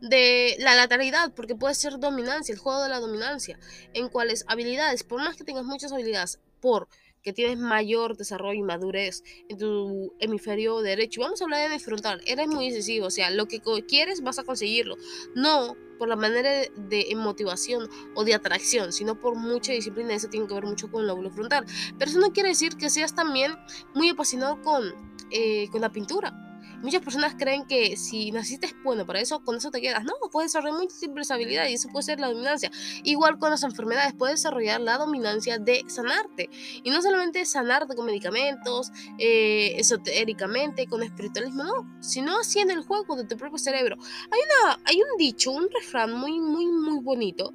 de 0.00 0.56
la 0.58 0.74
lateralidad, 0.74 1.32
porque 1.34 1.54
puede 1.54 1.74
ser 1.74 1.98
dominancia, 1.98 2.52
el 2.52 2.58
juego 2.58 2.82
de 2.82 2.88
la 2.88 3.00
dominancia, 3.00 3.58
en 3.94 4.08
cuales 4.08 4.44
habilidades, 4.48 5.04
por 5.04 5.22
más 5.22 5.36
que 5.36 5.44
tengas 5.44 5.64
muchas 5.64 5.92
habilidades, 5.92 6.40
por 6.60 6.88
que 7.22 7.32
tienes 7.32 7.58
mayor 7.58 8.16
desarrollo 8.16 8.58
y 8.58 8.62
madurez 8.62 9.22
en 9.48 9.58
tu 9.58 10.14
hemisferio 10.20 10.80
derecho. 10.80 11.20
Vamos 11.20 11.40
a 11.40 11.44
hablar 11.44 11.70
de 11.70 11.78
frontal. 11.78 12.22
Eres 12.26 12.48
muy 12.48 12.70
decisivo, 12.70 13.06
o 13.06 13.10
sea, 13.10 13.30
lo 13.30 13.46
que 13.46 13.60
quieres 13.86 14.22
vas 14.22 14.38
a 14.38 14.44
conseguirlo. 14.44 14.96
No 15.34 15.76
por 15.98 16.08
la 16.08 16.16
manera 16.16 16.50
de, 16.76 17.12
motivación 17.14 17.90
o 18.14 18.24
de 18.24 18.32
atracción, 18.32 18.92
sino 18.92 19.20
por 19.20 19.36
mucha 19.36 19.72
disciplina. 19.72 20.14
Eso 20.14 20.28
tiene 20.28 20.46
que 20.46 20.54
ver 20.54 20.64
mucho 20.64 20.90
con 20.90 21.02
el 21.02 21.08
lóbulo 21.08 21.30
frontal. 21.30 21.66
Pero 21.98 22.10
eso 22.10 22.20
no 22.20 22.32
quiere 22.32 22.50
decir 22.50 22.76
que 22.76 22.88
seas 22.88 23.14
también 23.14 23.52
muy 23.94 24.08
apasionado 24.08 24.62
con, 24.62 24.94
eh, 25.30 25.68
con 25.70 25.82
la 25.82 25.90
pintura 25.90 26.49
Muchas 26.82 27.02
personas 27.02 27.34
creen 27.38 27.66
que 27.66 27.96
si 27.96 28.30
naciste 28.32 28.74
bueno 28.82 29.06
para 29.06 29.20
eso, 29.20 29.40
con 29.44 29.56
eso 29.56 29.70
te 29.70 29.80
quedas. 29.80 30.04
No, 30.04 30.14
puedes 30.32 30.52
desarrollar 30.52 30.78
múltiples 30.78 31.30
habilidades 31.30 31.70
y 31.70 31.74
eso 31.74 31.88
puede 31.88 32.04
ser 32.04 32.20
la 32.20 32.28
dominancia. 32.28 32.70
Igual 33.04 33.38
con 33.38 33.50
las 33.50 33.62
enfermedades, 33.62 34.14
puedes 34.14 34.40
desarrollar 34.40 34.80
la 34.80 34.96
dominancia 34.96 35.58
de 35.58 35.84
sanarte. 35.88 36.48
Y 36.82 36.90
no 36.90 37.02
solamente 37.02 37.44
sanarte 37.44 37.94
con 37.94 38.06
medicamentos, 38.06 38.92
eh, 39.18 39.74
esotéricamente, 39.76 40.86
con 40.86 41.02
espiritualismo, 41.02 41.64
no, 41.64 42.02
sino 42.02 42.38
haciendo 42.40 42.72
el 42.72 42.82
juego 42.82 43.16
de 43.16 43.24
tu 43.24 43.36
propio 43.36 43.58
cerebro. 43.58 43.96
Hay, 44.30 44.40
una, 44.40 44.80
hay 44.84 44.96
un 45.02 45.18
dicho, 45.18 45.50
un 45.50 45.68
refrán 45.70 46.12
muy, 46.14 46.40
muy, 46.40 46.66
muy 46.66 47.00
bonito, 47.02 47.52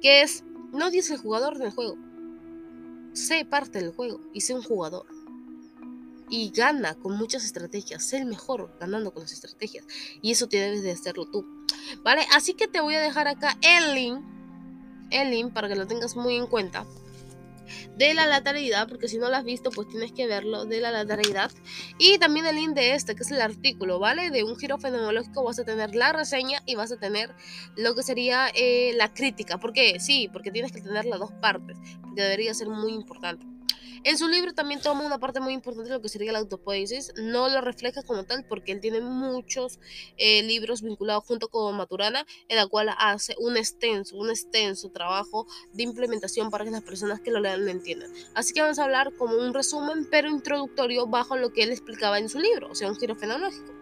que 0.00 0.22
es, 0.22 0.44
no 0.72 0.90
dices 0.90 1.12
el 1.12 1.18
jugador 1.18 1.58
del 1.58 1.70
juego, 1.70 1.96
sé 3.12 3.44
parte 3.44 3.78
del 3.78 3.92
juego 3.92 4.20
y 4.32 4.40
sé 4.40 4.54
un 4.54 4.62
jugador 4.62 5.15
y 6.28 6.50
gana 6.50 6.94
con 6.94 7.16
muchas 7.16 7.44
estrategias. 7.44 8.04
Sé 8.04 8.18
el 8.18 8.26
mejor 8.26 8.76
ganando 8.80 9.12
con 9.12 9.22
las 9.22 9.32
estrategias. 9.32 9.84
Y 10.22 10.32
eso 10.32 10.48
te 10.48 10.58
debes 10.58 10.82
de 10.82 10.92
hacerlo 10.92 11.26
tú. 11.26 11.46
¿Vale? 12.02 12.26
Así 12.34 12.54
que 12.54 12.68
te 12.68 12.80
voy 12.80 12.94
a 12.94 13.00
dejar 13.00 13.28
acá 13.28 13.56
el 13.62 13.94
link. 13.94 14.24
El 15.10 15.30
link 15.30 15.52
para 15.52 15.68
que 15.68 15.76
lo 15.76 15.86
tengas 15.86 16.16
muy 16.16 16.36
en 16.36 16.46
cuenta. 16.46 16.86
De 17.96 18.14
la 18.14 18.26
lateralidad, 18.26 18.88
porque 18.88 19.08
si 19.08 19.18
no 19.18 19.28
lo 19.28 19.36
has 19.36 19.44
visto, 19.44 19.70
pues 19.70 19.88
tienes 19.88 20.12
que 20.12 20.26
verlo 20.26 20.66
de 20.66 20.80
la 20.80 20.92
lateralidad. 20.92 21.50
Y 21.98 22.18
también 22.18 22.46
el 22.46 22.54
link 22.54 22.74
de 22.74 22.94
este, 22.94 23.16
que 23.16 23.24
es 23.24 23.30
el 23.30 23.40
artículo, 23.40 23.98
¿vale? 23.98 24.30
De 24.30 24.44
un 24.44 24.56
giro 24.56 24.78
fenomenológico 24.78 25.42
vas 25.42 25.58
a 25.58 25.64
tener 25.64 25.96
la 25.96 26.12
reseña 26.12 26.62
y 26.66 26.76
vas 26.76 26.92
a 26.92 26.96
tener 26.96 27.34
lo 27.74 27.94
que 27.94 28.02
sería 28.04 28.48
eh, 28.54 28.92
la 28.94 29.12
crítica. 29.12 29.58
¿Por 29.58 29.72
qué? 29.72 29.98
Sí, 29.98 30.28
porque 30.32 30.52
tienes 30.52 30.70
que 30.70 30.80
tener 30.80 31.06
las 31.06 31.18
dos 31.18 31.32
partes, 31.40 31.76
porque 32.02 32.22
debería 32.22 32.54
ser 32.54 32.68
muy 32.68 32.92
importante. 32.92 33.55
En 34.04 34.18
su 34.18 34.28
libro 34.28 34.52
también 34.54 34.80
toma 34.80 35.04
una 35.04 35.18
parte 35.18 35.40
muy 35.40 35.52
importante 35.52 35.90
de 35.90 35.96
lo 35.96 36.02
que 36.02 36.08
sería 36.08 36.32
la 36.32 36.38
autopoiesis. 36.38 37.12
No 37.16 37.48
lo 37.48 37.60
refleja 37.60 38.02
como 38.02 38.24
tal 38.24 38.44
porque 38.44 38.72
él 38.72 38.80
tiene 38.80 39.00
muchos 39.00 39.78
eh, 40.16 40.42
libros 40.42 40.82
vinculados 40.82 41.24
junto 41.24 41.48
con 41.48 41.76
Maturana, 41.76 42.26
en 42.48 42.56
la 42.56 42.66
cual 42.66 42.90
hace 42.98 43.34
un 43.38 43.56
extenso, 43.56 44.16
un 44.16 44.30
extenso 44.30 44.90
trabajo 44.90 45.46
de 45.72 45.82
implementación 45.82 46.50
para 46.50 46.64
que 46.64 46.70
las 46.70 46.82
personas 46.82 47.20
que 47.20 47.30
lo 47.30 47.40
lean 47.40 47.64
lo 47.64 47.70
entiendan. 47.70 48.10
Así 48.34 48.52
que 48.52 48.62
vamos 48.62 48.78
a 48.78 48.84
hablar 48.84 49.14
como 49.16 49.36
un 49.36 49.54
resumen, 49.54 50.06
pero 50.10 50.28
introductorio 50.28 51.06
bajo 51.06 51.36
lo 51.36 51.52
que 51.52 51.62
él 51.62 51.70
explicaba 51.70 52.18
en 52.18 52.28
su 52.28 52.38
libro, 52.38 52.70
o 52.70 52.74
sea, 52.74 52.88
un 52.88 52.96
giro 52.96 53.14
fenológico. 53.16 53.74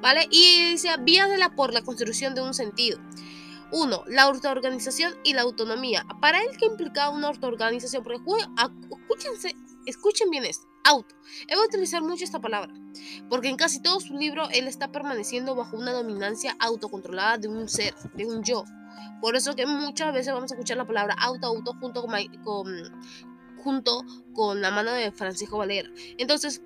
¿Vale? 0.00 0.26
Y 0.30 0.70
dice, 0.70 0.88
vías 1.00 1.28
de 1.28 1.38
la 1.38 1.54
por 1.54 1.74
la 1.74 1.82
construcción 1.82 2.34
de 2.34 2.42
un 2.42 2.54
sentido. 2.54 2.98
Uno, 3.72 4.04
la 4.06 4.22
autoorganización 4.22 5.14
y 5.24 5.34
la 5.34 5.42
autonomía. 5.42 6.06
Para 6.20 6.40
él, 6.40 6.48
¿qué 6.58 6.66
implicaba 6.66 7.14
una 7.14 7.28
autoorganización? 7.28 8.04
Porque, 8.04 8.20
escúchense, 8.20 9.54
Escuchen 9.86 10.30
bien 10.30 10.44
esto, 10.44 10.66
auto. 10.82 11.14
A 11.48 11.64
utilizar 11.64 12.02
mucho 12.02 12.24
esta 12.24 12.40
palabra, 12.40 12.74
porque 13.30 13.48
en 13.48 13.56
casi 13.56 13.80
todo 13.80 14.00
su 14.00 14.14
libro 14.14 14.48
él 14.50 14.66
está 14.66 14.90
permaneciendo 14.90 15.54
bajo 15.54 15.76
una 15.76 15.92
dominancia 15.92 16.56
autocontrolada 16.58 17.38
de 17.38 17.46
un 17.46 17.68
ser, 17.68 17.94
de 18.14 18.26
un 18.26 18.42
yo. 18.42 18.64
Por 19.20 19.36
eso 19.36 19.54
que 19.54 19.64
muchas 19.64 20.12
veces 20.12 20.34
vamos 20.34 20.50
a 20.50 20.54
escuchar 20.54 20.76
la 20.76 20.88
palabra 20.88 21.14
auto, 21.18 21.46
auto 21.46 21.72
junto 21.80 22.04
con, 22.04 22.74
junto 23.62 24.04
con 24.34 24.60
la 24.60 24.72
mano 24.72 24.90
de 24.90 25.12
Francisco 25.12 25.58
Valera. 25.58 25.88
Entonces, 26.18 26.62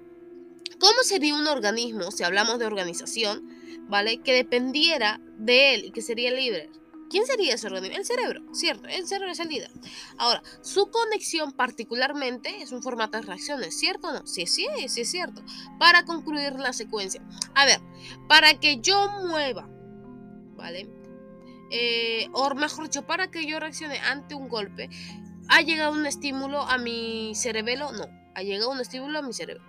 ¿cómo 0.78 1.02
sería 1.02 1.35
un 1.35 1.47
organismo, 1.47 2.11
si 2.11 2.25
hablamos 2.25 2.59
de 2.59 2.64
organización, 2.64 3.47
¿vale? 3.90 4.23
Que 4.23 4.33
dependiera 4.33 5.21
de 5.37 5.75
él 5.75 5.85
y 5.85 5.90
que 5.90 6.00
sería 6.00 6.30
libre. 6.30 6.71
¿Quién 7.10 7.26
sería 7.26 7.54
ese 7.54 7.66
organismo? 7.66 7.98
El 7.98 8.04
cerebro, 8.04 8.42
¿cierto? 8.54 8.86
El 8.86 9.04
cerebro 9.06 9.32
es 9.32 9.40
el 9.40 9.48
líder. 9.48 9.70
Ahora, 10.16 10.42
su 10.62 10.90
conexión 10.90 11.52
particularmente 11.52 12.62
es 12.62 12.70
un 12.70 12.82
formato 12.82 13.18
de 13.18 13.24
reacciones, 13.24 13.76
¿cierto 13.76 14.08
o 14.08 14.12
no? 14.12 14.26
Sí, 14.28 14.46
sí, 14.46 14.66
sí 14.86 15.00
es 15.00 15.10
cierto. 15.10 15.42
Para 15.80 16.04
concluir 16.04 16.52
la 16.52 16.72
secuencia. 16.72 17.20
A 17.54 17.66
ver, 17.66 17.80
para 18.28 18.54
que 18.60 18.80
yo 18.80 19.10
mueva, 19.26 19.68
¿vale? 20.54 20.88
Eh, 21.72 22.28
o 22.32 22.54
mejor 22.54 22.84
dicho, 22.84 23.04
para 23.04 23.28
que 23.28 23.44
yo 23.44 23.58
reaccione 23.58 23.98
ante 23.98 24.36
un 24.36 24.48
golpe, 24.48 24.88
¿ha 25.48 25.62
llegado 25.62 25.92
un 25.92 26.06
estímulo 26.06 26.62
a 26.62 26.78
mi 26.78 27.32
cerebelo? 27.34 27.90
No, 27.90 28.06
ha 28.36 28.42
llegado 28.42 28.70
un 28.70 28.80
estímulo 28.80 29.18
a 29.18 29.22
mi 29.22 29.32
cerebro 29.32 29.64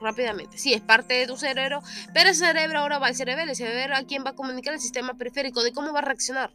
rápidamente. 0.00 0.56
Sí, 0.58 0.72
es 0.72 0.82
parte 0.82 1.14
de 1.14 1.26
tu 1.26 1.36
cerebro, 1.36 1.82
pero 2.14 2.28
el 2.28 2.34
cerebro 2.36 2.78
ahora 2.78 3.00
va 3.00 3.08
al 3.08 3.16
cerebelo. 3.16 3.50
El 3.50 3.56
cerebro 3.56 3.96
a 3.96 4.04
quién 4.04 4.24
va 4.24 4.30
a 4.30 4.34
comunicar 4.34 4.74
el 4.74 4.80
sistema 4.80 5.14
periférico 5.14 5.64
de 5.64 5.72
cómo 5.72 5.92
va 5.92 5.98
a 5.98 6.02
reaccionar. 6.02 6.52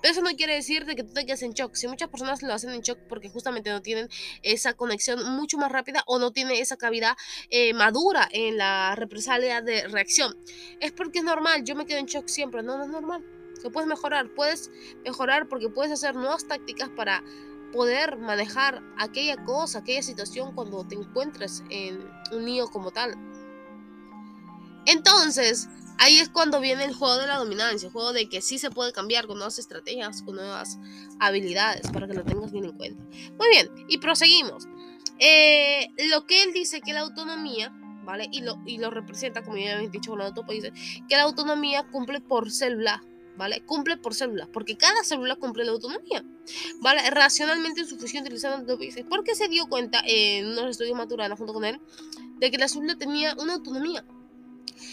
Pero 0.00 0.12
eso 0.12 0.22
no 0.22 0.30
quiere 0.36 0.54
decir 0.54 0.84
de 0.84 0.96
que 0.96 1.04
tú 1.04 1.12
te 1.12 1.26
quedes 1.26 1.42
en 1.42 1.52
shock. 1.52 1.74
Si 1.74 1.88
muchas 1.88 2.08
personas 2.08 2.42
lo 2.42 2.52
hacen 2.52 2.70
en 2.70 2.80
shock 2.80 2.98
porque 3.08 3.28
justamente 3.28 3.70
no 3.70 3.82
tienen 3.82 4.08
esa 4.42 4.74
conexión 4.74 5.36
mucho 5.36 5.58
más 5.58 5.70
rápida 5.70 6.02
o 6.06 6.18
no 6.18 6.32
tienen 6.32 6.56
esa 6.56 6.76
cavidad 6.76 7.16
eh, 7.50 7.74
madura 7.74 8.28
en 8.30 8.56
la 8.56 8.94
represalia 8.96 9.60
de 9.62 9.88
reacción, 9.88 10.36
es 10.80 10.92
porque 10.92 11.18
es 11.18 11.24
normal. 11.24 11.64
Yo 11.64 11.74
me 11.74 11.86
quedo 11.86 11.98
en 11.98 12.06
shock 12.06 12.28
siempre. 12.28 12.62
No, 12.62 12.76
no 12.76 12.84
es 12.84 12.90
normal. 12.90 13.24
Que 13.62 13.70
puedes 13.70 13.88
mejorar. 13.88 14.28
Puedes 14.34 14.70
mejorar 15.04 15.48
porque 15.48 15.68
puedes 15.68 15.92
hacer 15.92 16.14
nuevas 16.14 16.46
tácticas 16.46 16.88
para 16.90 17.22
poder 17.72 18.16
manejar 18.16 18.82
aquella 18.96 19.36
cosa, 19.44 19.80
aquella 19.80 20.02
situación 20.02 20.54
cuando 20.54 20.86
te 20.86 20.94
encuentres 20.94 21.62
en 21.70 22.08
un 22.32 22.44
nido 22.44 22.68
como 22.68 22.90
tal. 22.90 23.14
Entonces, 24.86 25.68
Ahí 25.98 26.18
es 26.18 26.28
cuando 26.28 26.60
viene 26.60 26.84
el 26.84 26.94
juego 26.94 27.16
de 27.16 27.26
la 27.26 27.38
dominancia, 27.38 27.86
el 27.86 27.92
juego 27.92 28.12
de 28.12 28.28
que 28.28 28.42
sí 28.42 28.58
se 28.58 28.70
puede 28.70 28.92
cambiar 28.92 29.26
con 29.26 29.36
nuevas 29.38 29.58
estrategias, 29.58 30.22
con 30.22 30.36
nuevas 30.36 30.78
habilidades, 31.18 31.90
para 31.90 32.06
que 32.06 32.14
lo 32.14 32.24
tengas 32.24 32.52
bien 32.52 32.66
en 32.66 32.72
cuenta. 32.72 33.02
Muy 33.38 33.48
bien, 33.50 33.70
y 33.88 33.98
proseguimos. 33.98 34.68
Eh, 35.18 35.88
lo 36.10 36.26
que 36.26 36.42
él 36.42 36.52
dice 36.52 36.80
que 36.82 36.92
la 36.92 37.00
autonomía, 37.00 37.72
¿vale? 38.04 38.28
Y 38.30 38.42
lo, 38.42 38.60
y 38.66 38.78
lo 38.78 38.90
representa, 38.90 39.42
como 39.42 39.56
ya 39.56 39.76
había 39.76 39.88
dicho 39.88 40.10
con 40.10 40.18
la 40.18 40.32
dice 40.50 40.72
que 41.08 41.16
la 41.16 41.22
autonomía 41.22 41.84
cumple 41.90 42.20
por 42.20 42.50
célula, 42.50 43.02
¿vale? 43.36 43.62
Cumple 43.64 43.96
por 43.96 44.14
célula, 44.14 44.48
porque 44.52 44.76
cada 44.76 45.02
célula 45.02 45.36
cumple 45.36 45.64
la 45.64 45.72
autonomía, 45.72 46.22
¿vale? 46.80 47.10
Racionalmente 47.10 47.80
en 47.80 47.88
su 47.88 47.96
función 47.98 48.22
utilizando 48.22 48.58
autopoiesis, 48.58 49.04
porque 49.08 49.34
se 49.34 49.48
dio 49.48 49.66
cuenta 49.66 50.02
en 50.04 50.46
unos 50.46 50.70
estudios 50.70 50.96
maturanos 50.96 51.38
junto 51.38 51.54
con 51.54 51.64
él 51.64 51.80
de 52.38 52.50
que 52.50 52.58
la 52.58 52.68
célula 52.68 52.96
tenía 52.96 53.34
una 53.38 53.54
autonomía 53.54 54.04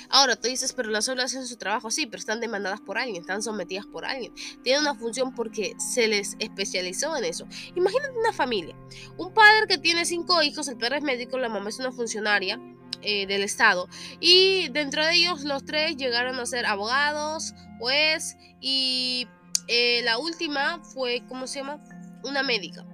Ahora, 0.10 0.36
tú 0.36 0.48
dices, 0.48 0.74
pero 0.74 0.90
las 0.90 1.06
células 1.06 1.32
hacen 1.32 1.48
su 1.48 1.58
trabajo, 1.58 1.92
sí, 1.92 2.06
pero 2.06 2.20
están 2.20 2.40
demandadas 2.40 2.82
por 2.82 2.98
alguien, 2.98 3.22
están 3.22 3.42
sometidas 3.42 3.86
por 3.86 4.06
alguien. 4.06 4.34
Tienen 4.64 4.82
una 4.82 4.96
función 4.96 5.34
porque 5.34 5.76
se 5.78 6.08
les 6.08 6.36
especializó 6.40 7.16
en 7.18 7.26
eso. 7.26 7.48
Imagínate 7.76 8.18
una 8.18 8.34
familia, 8.34 8.76
un 9.18 9.34
padre 9.34 9.68
que 9.68 9.78
tiene 9.78 10.06
cinco 10.06 10.42
hijos, 10.44 10.68
el 10.68 10.78
padre 10.78 10.98
es 10.98 11.04
médico, 11.04 11.38
la 11.38 11.50
mamá 11.50 11.70
es 11.70 11.80
una 11.80 11.92
funcionaria 11.92 12.60
eh, 13.02 13.26
del 13.28 13.44
Estado, 13.44 13.88
y 14.20 14.70
dentro 14.70 15.06
de 15.06 15.16
ellos 15.16 15.44
los 15.44 15.66
tres 15.66 15.98
llegaron 15.98 16.40
a 16.40 16.46
ser 16.46 16.66
abogados, 16.66 17.54
juez, 17.80 18.38
y 18.62 19.28
eh, 19.68 20.02
la 20.04 20.18
última 20.18 20.84
fue, 20.84 21.24
¿cómo 21.28 21.48
se 21.48 21.60
llama? 21.60 21.84
Una 22.24 22.44
médica. 22.44 22.86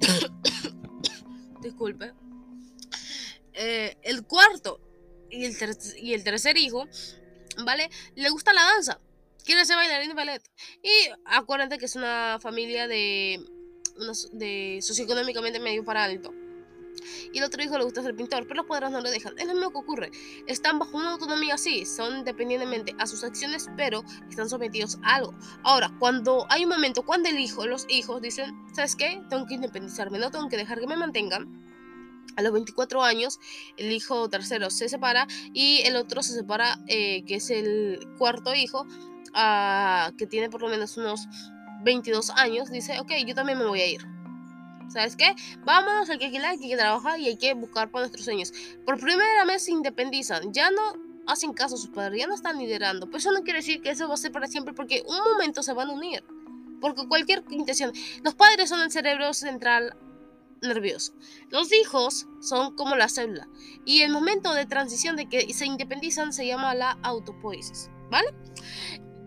Disculpe. 1.62 2.12
Eh, 3.58 3.96
el 4.02 4.26
cuarto 4.26 4.80
y 5.30 5.44
el, 5.44 5.56
y 5.98 6.14
el 6.14 6.24
tercer 6.24 6.56
hijo, 6.56 6.86
¿vale? 7.64 7.90
Le 8.14 8.28
gusta 8.30 8.52
la 8.52 8.62
danza. 8.62 9.00
Quiere 9.44 9.64
ser 9.64 9.76
bailarín 9.76 10.08
de 10.08 10.14
ballet. 10.14 10.42
Y 10.82 10.90
acuérdate 11.24 11.78
que 11.78 11.84
es 11.84 11.94
una 11.94 12.38
familia 12.40 12.88
de, 12.88 13.40
de 14.32 14.78
socioeconómicamente 14.82 15.60
medio 15.60 15.84
para 15.84 16.04
alto. 16.04 16.32
Y 17.32 17.38
el 17.38 17.44
otro 17.44 17.62
hijo 17.62 17.78
le 17.78 17.84
gusta 17.84 18.02
ser 18.02 18.16
pintor, 18.16 18.46
pero 18.48 18.62
los 18.62 18.66
padres 18.66 18.90
no 18.90 19.00
lo 19.00 19.10
dejan. 19.10 19.38
Es 19.38 19.46
lo 19.46 19.54
mismo 19.54 19.70
que 19.70 19.78
ocurre. 19.78 20.10
Están 20.46 20.78
bajo 20.78 20.96
una 20.96 21.12
autonomía 21.12 21.54
así, 21.54 21.84
son 21.84 22.18
independientemente 22.18 22.94
a 22.98 23.06
sus 23.06 23.22
acciones, 23.22 23.68
pero 23.76 24.02
están 24.28 24.48
sometidos 24.48 24.98
a 25.02 25.16
algo. 25.16 25.34
Ahora, 25.62 25.92
cuando 25.98 26.46
hay 26.48 26.64
un 26.64 26.70
momento 26.70 27.02
cuando 27.04 27.28
el 27.28 27.38
hijo, 27.38 27.66
los 27.66 27.86
hijos 27.88 28.22
dicen, 28.22 28.54
¿sabes 28.74 28.96
qué? 28.96 29.22
Tengo 29.28 29.46
que 29.46 29.54
independizarme, 29.54 30.18
no 30.18 30.30
tengo 30.30 30.48
que 30.48 30.56
dejar 30.56 30.80
que 30.80 30.86
me 30.86 30.96
mantengan 30.96 31.65
a 32.36 32.42
los 32.42 32.52
24 32.52 33.02
años, 33.02 33.40
el 33.76 33.92
hijo 33.92 34.28
tercero 34.28 34.70
se 34.70 34.88
separa 34.88 35.26
y 35.52 35.80
el 35.84 35.96
otro 35.96 36.22
se 36.22 36.34
separa, 36.34 36.78
eh, 36.86 37.24
que 37.26 37.36
es 37.36 37.50
el 37.50 38.06
cuarto 38.18 38.54
hijo, 38.54 38.86
ah, 39.34 40.12
que 40.16 40.26
tiene 40.26 40.50
por 40.50 40.62
lo 40.62 40.68
menos 40.68 40.96
unos 40.96 41.26
22 41.82 42.30
años, 42.30 42.70
dice, 42.70 42.98
ok, 43.00 43.12
yo 43.26 43.34
también 43.34 43.58
me 43.58 43.64
voy 43.64 43.80
a 43.80 43.86
ir. 43.86 44.06
¿Sabes 44.88 45.16
qué? 45.16 45.34
Vámonos, 45.64 46.08
hay 46.10 46.18
que 46.18 46.26
alquilar, 46.26 46.52
hay 46.52 46.58
que 46.58 46.76
trabajar 46.76 47.18
y 47.18 47.26
hay 47.26 47.36
que 47.36 47.54
buscar 47.54 47.90
por 47.90 48.00
nuestros 48.00 48.24
sueños. 48.24 48.52
Por 48.84 48.98
primera 49.00 49.44
vez 49.44 49.64
se 49.64 49.72
independizan, 49.72 50.52
ya 50.52 50.70
no 50.70 50.94
hacen 51.26 51.52
caso 51.52 51.74
a 51.74 51.78
sus 51.78 51.90
padres, 51.90 52.20
ya 52.20 52.26
no 52.26 52.34
están 52.34 52.58
liderando. 52.58 53.06
Pero 53.06 53.18
eso 53.18 53.32
no 53.32 53.42
quiere 53.42 53.58
decir 53.58 53.82
que 53.82 53.90
eso 53.90 54.08
va 54.08 54.14
a 54.14 54.16
ser 54.16 54.32
para 54.32 54.46
siempre, 54.46 54.74
porque 54.74 55.02
un 55.06 55.18
momento 55.18 55.62
se 55.62 55.72
van 55.72 55.90
a 55.90 55.92
unir. 55.92 56.24
Porque 56.80 57.06
cualquier 57.08 57.42
intención, 57.50 57.92
los 58.22 58.34
padres 58.34 58.68
son 58.68 58.80
el 58.80 58.90
cerebro 58.90 59.32
central 59.34 59.96
nervioso. 60.66 61.12
Los 61.50 61.72
hijos 61.72 62.26
son 62.40 62.74
como 62.76 62.96
la 62.96 63.08
célula 63.08 63.48
y 63.84 64.02
el 64.02 64.12
momento 64.12 64.52
de 64.54 64.66
transición 64.66 65.16
de 65.16 65.28
que 65.28 65.52
se 65.52 65.66
independizan 65.66 66.32
se 66.32 66.46
llama 66.46 66.74
la 66.74 66.98
autopoiesis, 67.02 67.90
¿vale? 68.10 68.28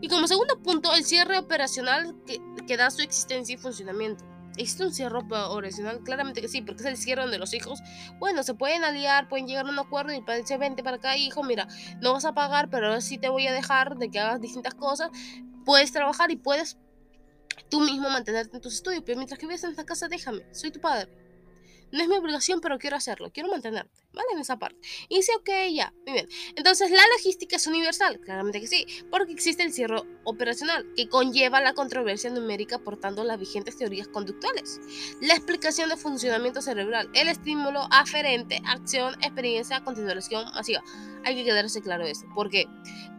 Y 0.01 0.08
como 0.08 0.27
segundo 0.27 0.62
punto, 0.62 0.93
el 0.93 1.03
cierre 1.03 1.38
operacional 1.38 2.15
que, 2.25 2.77
da 2.77 2.89
su 2.89 3.01
existencia 3.01 3.55
y 3.55 3.58
funcionamiento. 3.58 4.24
¿Existe 4.58 4.86
un 4.86 4.93
cierre 4.93 5.17
operacional? 5.17 6.01
Claramente 6.03 6.41
que 6.41 6.48
sí, 6.48 6.62
porque 6.62 6.81
es 6.81 6.88
el 6.88 6.98
cierre 6.98 7.22
donde 7.22 7.38
los 7.38 7.53
hijos, 7.53 7.81
bueno, 8.17 8.43
se 8.43 8.53
pueden 8.53 8.84
aliar, 8.84 9.27
pueden 9.27 9.48
llegar 9.48 9.65
a 9.65 9.69
un 9.69 9.79
acuerdo 9.79 10.13
y 10.13 10.22
dice, 10.38 10.58
vente 10.58 10.84
para 10.84 10.98
acá, 10.98 11.17
hijo, 11.17 11.43
mira, 11.43 11.67
no 12.01 12.13
vas 12.13 12.25
a 12.25 12.34
pagar, 12.34 12.69
pero 12.69 12.88
ahora 12.88 13.01
sí 13.01 13.17
te 13.17 13.29
voy 13.29 13.48
a 13.48 13.53
dejar 13.53 13.98
de 13.98 14.10
que 14.10 14.19
hagas 14.19 14.41
distintas 14.41 14.75
cosas, 14.75 15.10
puedes 15.65 15.91
trabajar 15.91 16.31
y 16.31 16.36
puedes 16.36 16.77
tú 17.69 17.79
mismo 17.81 18.10
mantenerte 18.10 18.55
en 18.55 18.62
tus 18.62 18.75
estudios, 18.75 19.03
pero 19.05 19.17
mientras 19.17 19.39
que 19.39 19.46
vives 19.46 19.63
en 19.63 19.72
esta 19.72 19.86
casa, 19.86 20.08
déjame, 20.08 20.43
soy 20.53 20.72
tu 20.72 20.79
padre. 20.79 21.10
No 21.91 22.03
es 22.03 22.08
mi 22.08 22.15
obligación, 22.15 22.62
pero 22.62 22.77
quiero 22.77 22.96
hacerlo, 22.96 23.31
quiero 23.31 23.50
mantenerte, 23.50 24.01
¿vale? 24.13 24.27
En 24.33 24.39
esa 24.39 24.57
parte. 24.57 24.79
Y 25.07 25.17
dice, 25.17 25.31
ok, 25.37 25.49
ya, 25.73 25.93
muy 26.05 26.13
bien. 26.13 26.29
Entonces, 26.55 26.91
¿la 26.91 27.03
logística 27.17 27.55
es 27.55 27.67
universal? 27.67 28.19
Claramente 28.19 28.59
que 28.59 28.67
sí, 28.67 28.85
porque 29.09 29.33
existe 29.33 29.63
el 29.63 29.73
cierre 29.73 30.01
operacional, 30.23 30.85
que 30.95 31.07
conlleva 31.07 31.61
la 31.61 31.73
controversia 31.73 32.29
numérica 32.29 32.77
aportando 32.77 33.23
las 33.23 33.39
vigentes 33.39 33.77
teorías 33.77 34.07
conductuales. 34.07 34.79
La 35.21 35.35
explicación 35.35 35.89
de 35.89 35.97
funcionamiento 35.97 36.61
cerebral, 36.61 37.09
el 37.13 37.27
estímulo 37.27 37.87
aferente, 37.91 38.61
acción, 38.65 39.15
experiencia, 39.15 39.83
continuación 39.83 40.45
masiva. 40.53 40.83
Hay 41.25 41.35
que 41.35 41.43
quedarse 41.43 41.81
claro 41.81 42.05
eso. 42.05 42.25
¿Por 42.33 42.49
qué? 42.49 42.65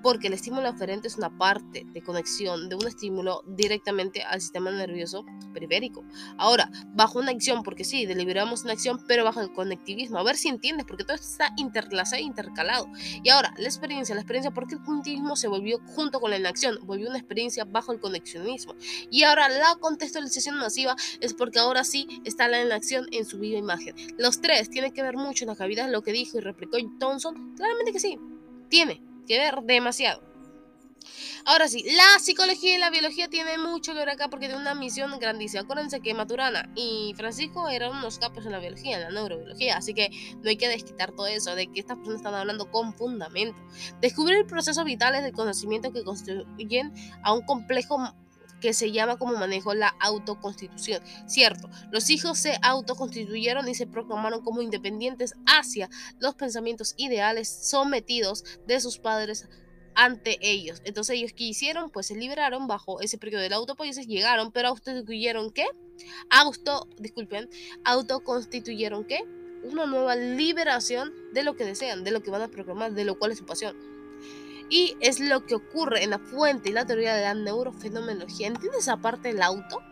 Porque 0.03 0.29
el 0.29 0.33
estímulo 0.33 0.69
aferente 0.69 1.09
es 1.09 1.17
una 1.17 1.37
parte 1.37 1.85
de 1.87 2.03
conexión 2.03 2.69
de 2.69 2.77
un 2.77 2.87
estímulo 2.87 3.43
directamente 3.47 4.23
al 4.23 4.41
sistema 4.41 4.71
nervioso 4.71 5.27
periférico. 5.53 6.05
Ahora, 6.39 6.71
bajo 6.95 7.19
una 7.19 7.31
acción, 7.31 7.63
porque 7.63 7.85
sí, 7.85 8.07
deliberamos 8.07 8.65
una 8.65 8.73
acción, 8.73 9.05
pero 9.07 9.25
bajo 9.25 9.41
el 9.41 9.53
conectivismo. 9.53 10.19
A 10.19 10.23
ver 10.23 10.37
si 10.37 10.49
porque 10.85 11.05
todo 11.05 11.17
está 11.17 11.53
interlazado 11.57 12.23
e 12.23 12.25
intercalado. 12.25 12.89
Y 13.23 13.29
ahora, 13.31 13.53
la 13.57 13.67
experiencia, 13.67 14.15
la 14.15 14.21
experiencia, 14.21 14.51
porque 14.51 14.75
el 14.75 14.83
conectivismo 14.83 15.37
se 15.37 15.49
volvió 15.49 15.79
junto 15.95 16.21
con 16.21 16.31
la 16.31 16.39
inacción, 16.39 16.79
volvió 16.83 17.09
una 17.09 17.19
experiencia 17.19 17.65
bajo 17.65 17.93
el 17.93 18.01
conexionismo. 18.01 18.75
Y 19.11 19.25
ahora, 19.25 19.49
la 19.49 19.77
contextualización 19.81 20.57
masiva 20.57 20.97
es 21.21 21.35
porque 21.35 21.59
ahora 21.59 21.85
sí 21.85 22.21
está 22.25 22.49
la 22.49 22.63
inacción 22.63 23.07
en 23.13 23.25
su 23.25 23.39
viva 23.39 23.59
imagen. 23.59 23.95
Los 24.19 24.41
tres 24.41 24.71
tienen 24.71 24.93
que 24.93 25.03
ver 25.03 25.17
mucho 25.17 25.45
en 25.45 25.49
la 25.49 25.57
cavidad, 25.57 25.91
lo 25.91 26.03
que 26.03 26.13
dijo 26.13 26.39
y 26.39 26.41
replicó 26.41 26.77
Thompson, 26.99 27.55
claramente 27.57 27.93
que 27.93 28.01
sí, 28.01 28.19
tiene 28.69 29.03
que 29.27 29.39
ver 29.39 29.63
demasiado. 29.63 30.30
Ahora 31.45 31.69
sí, 31.69 31.85
la 31.85 32.19
psicología 32.19 32.75
y 32.75 32.79
la 32.79 32.91
biología 32.91 33.29
tienen 33.29 33.61
mucho 33.63 33.93
que 33.93 33.99
ver 33.99 34.11
acá 34.11 34.29
porque 34.29 34.47
tienen 34.47 34.61
una 34.61 34.75
misión 34.75 35.19
grandísima. 35.19 35.63
Acuérdense 35.63 36.01
que 36.01 36.15
Maturana 36.15 36.71
y 36.75 37.15
Francisco 37.17 37.69
eran 37.69 37.97
unos 37.97 38.19
capos 38.19 38.47
en 38.47 38.53
la 38.53 38.59
biología, 38.59 38.97
en 38.97 39.03
la 39.03 39.11
neurobiología, 39.11 39.77
así 39.77 39.95
que 39.95 40.11
no 40.43 40.51
hay 40.51 40.57
que 40.57 40.69
desquitar 40.69 41.13
todo 41.13 41.27
eso 41.27 41.55
de 41.55 41.67
que 41.67 41.81
estas 41.81 41.97
personas 41.97 42.21
están 42.21 42.35
hablando 42.35 42.71
con 42.71 42.95
fundamento. 42.95 43.59
Descubrir 44.01 44.47
procesos 44.47 44.85
vitales 44.85 45.23
del 45.23 45.33
conocimiento 45.33 45.93
que 45.93 46.05
construyen 46.05 46.93
a 47.23 47.33
un 47.33 47.43
complejo 47.43 48.15
que 48.61 48.75
se 48.75 48.93
llama 48.93 49.17
como 49.17 49.37
manejo 49.37 49.75
la 49.75 49.89
autoconstitución. 50.01 51.03
Cierto, 51.27 51.69
los 51.91 52.11
hijos 52.11 52.39
se 52.39 52.59
autoconstituyeron 52.63 53.67
y 53.69 53.75
se 53.75 53.87
proclamaron 53.87 54.43
como 54.43 54.63
independientes 54.63 55.35
hacia 55.47 55.89
los 56.19 56.35
pensamientos 56.35 56.95
ideales 56.97 57.49
sometidos 57.49 58.45
de 58.67 58.81
sus 58.81 58.99
padres 58.99 59.49
ante 60.01 60.39
ellos. 60.41 60.81
Entonces 60.85 61.17
ellos 61.17 61.35
que 61.35 61.45
hicieron, 61.45 61.91
pues 61.91 62.07
se 62.07 62.17
liberaron 62.17 62.67
bajo 62.67 63.03
ese 63.03 63.19
periodo 63.19 63.43
de 63.43 63.51
la 63.51 63.57
autopoiesis, 63.57 64.07
llegaron, 64.07 64.51
pero 64.51 64.69
autoconstituyeron 64.69 65.53
qué? 65.53 65.67
Auto, 66.31 66.89
disculpen, 66.99 67.51
autoconstituyeron 67.85 69.05
qué? 69.05 69.21
Una 69.63 69.85
nueva 69.85 70.17
liberación 70.17 71.13
de 71.35 71.43
lo 71.43 71.55
que 71.55 71.65
desean, 71.65 72.03
de 72.03 72.13
lo 72.13 72.23
que 72.23 72.31
van 72.31 72.41
a 72.41 72.49
proclamar, 72.49 72.95
de 72.95 73.05
lo 73.05 73.19
cual 73.19 73.33
es 73.33 73.39
su 73.39 73.45
pasión. 73.45 73.77
Y 74.71 74.97
es 75.01 75.21
lo 75.21 75.45
que 75.45 75.57
ocurre 75.57 76.03
en 76.03 76.11
la 76.11 76.19
fuente 76.19 76.71
y 76.71 76.73
la 76.73 76.87
teoría 76.87 77.15
de 77.15 77.23
la 77.23 77.35
neurofenomenología. 77.35 78.47
¿Entiendes 78.47 78.89
aparte 78.89 79.29
del 79.29 79.43
auto? 79.43 79.83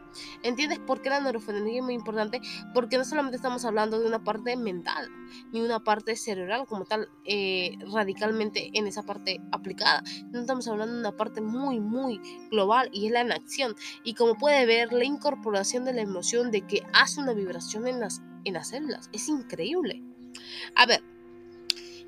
¿Entiendes 0.42 0.78
por 0.78 1.02
qué 1.02 1.10
la 1.10 1.20
neurofenomenología 1.20 1.80
es 1.80 1.84
muy 1.84 1.94
importante? 1.94 2.40
Porque 2.74 2.98
no 2.98 3.04
solamente 3.04 3.36
estamos 3.36 3.64
hablando 3.64 3.98
de 3.98 4.06
una 4.06 4.22
parte 4.24 4.56
mental, 4.56 5.08
ni 5.52 5.60
una 5.60 5.80
parte 5.82 6.16
cerebral 6.16 6.66
como 6.66 6.84
tal, 6.84 7.08
eh, 7.24 7.78
radicalmente 7.92 8.70
en 8.74 8.86
esa 8.86 9.02
parte 9.02 9.40
aplicada. 9.52 10.02
No 10.30 10.40
estamos 10.40 10.66
hablando 10.68 10.94
de 10.94 11.00
una 11.00 11.16
parte 11.16 11.40
muy, 11.40 11.80
muy 11.80 12.20
global 12.50 12.88
y 12.92 13.06
es 13.06 13.12
la 13.12 13.20
acción. 13.34 13.74
Y 14.04 14.14
como 14.14 14.36
puede 14.36 14.66
ver, 14.66 14.92
la 14.92 15.04
incorporación 15.04 15.84
de 15.84 15.92
la 15.92 16.02
emoción 16.02 16.50
de 16.50 16.62
que 16.62 16.82
hace 16.92 17.20
una 17.20 17.34
vibración 17.34 17.86
en 17.86 18.00
las, 18.00 18.22
en 18.44 18.54
las 18.54 18.68
células 18.68 19.08
es 19.12 19.28
increíble. 19.28 20.02
A 20.74 20.86
ver, 20.86 21.02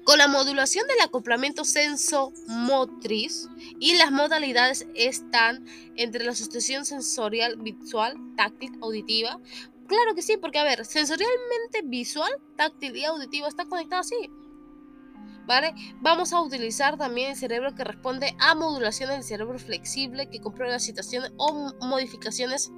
con 0.04 0.18
la 0.18 0.28
modulación 0.28 0.86
del 0.86 1.00
acoplamiento 1.00 1.64
sensomotriz 1.64 3.48
y 3.78 3.96
las 3.96 4.10
modalidades 4.10 4.86
están 4.94 5.64
entre 5.96 6.24
la 6.24 6.34
sustitución 6.34 6.84
sensorial, 6.84 7.56
visual, 7.56 8.16
táctil, 8.36 8.72
auditiva. 8.82 9.38
Claro 9.86 10.14
que 10.14 10.22
sí, 10.22 10.36
porque 10.36 10.58
a 10.58 10.64
ver, 10.64 10.84
sensorialmente 10.84 11.82
visual, 11.84 12.30
táctil 12.56 12.96
y 12.96 13.04
auditiva 13.04 13.48
está 13.48 13.64
conectado 13.66 14.00
así. 14.00 14.30
¿Vale? 15.46 15.74
Vamos 16.00 16.32
a 16.32 16.40
utilizar 16.40 16.96
también 16.96 17.30
el 17.30 17.36
cerebro 17.36 17.74
que 17.74 17.82
responde 17.82 18.36
a 18.38 18.54
modulación 18.54 19.10
del 19.10 19.24
cerebro 19.24 19.58
flexible 19.58 20.30
que 20.30 20.40
comprueba 20.40 20.78
situaciones 20.78 21.32
o 21.38 21.74
modificaciones 21.80 22.70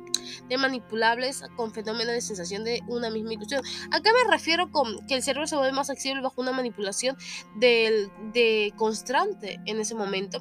de 0.48 0.58
manipulables 0.58 1.42
con 1.56 1.72
fenómenos 1.72 2.14
de 2.14 2.20
sensación 2.20 2.64
de 2.64 2.80
una 2.88 3.10
misma 3.10 3.34
ilusión. 3.34 3.62
Acá 3.90 4.10
me 4.12 4.30
refiero 4.30 4.70
con 4.70 5.06
que 5.06 5.14
el 5.14 5.22
cerebro 5.22 5.46
se 5.46 5.56
vuelve 5.56 5.72
más 5.72 5.86
flexible 5.86 6.22
bajo 6.22 6.40
una 6.40 6.52
manipulación 6.52 7.16
del, 7.56 8.10
de 8.32 8.72
constante 8.76 9.60
en 9.66 9.80
ese 9.80 9.94
momento, 9.94 10.40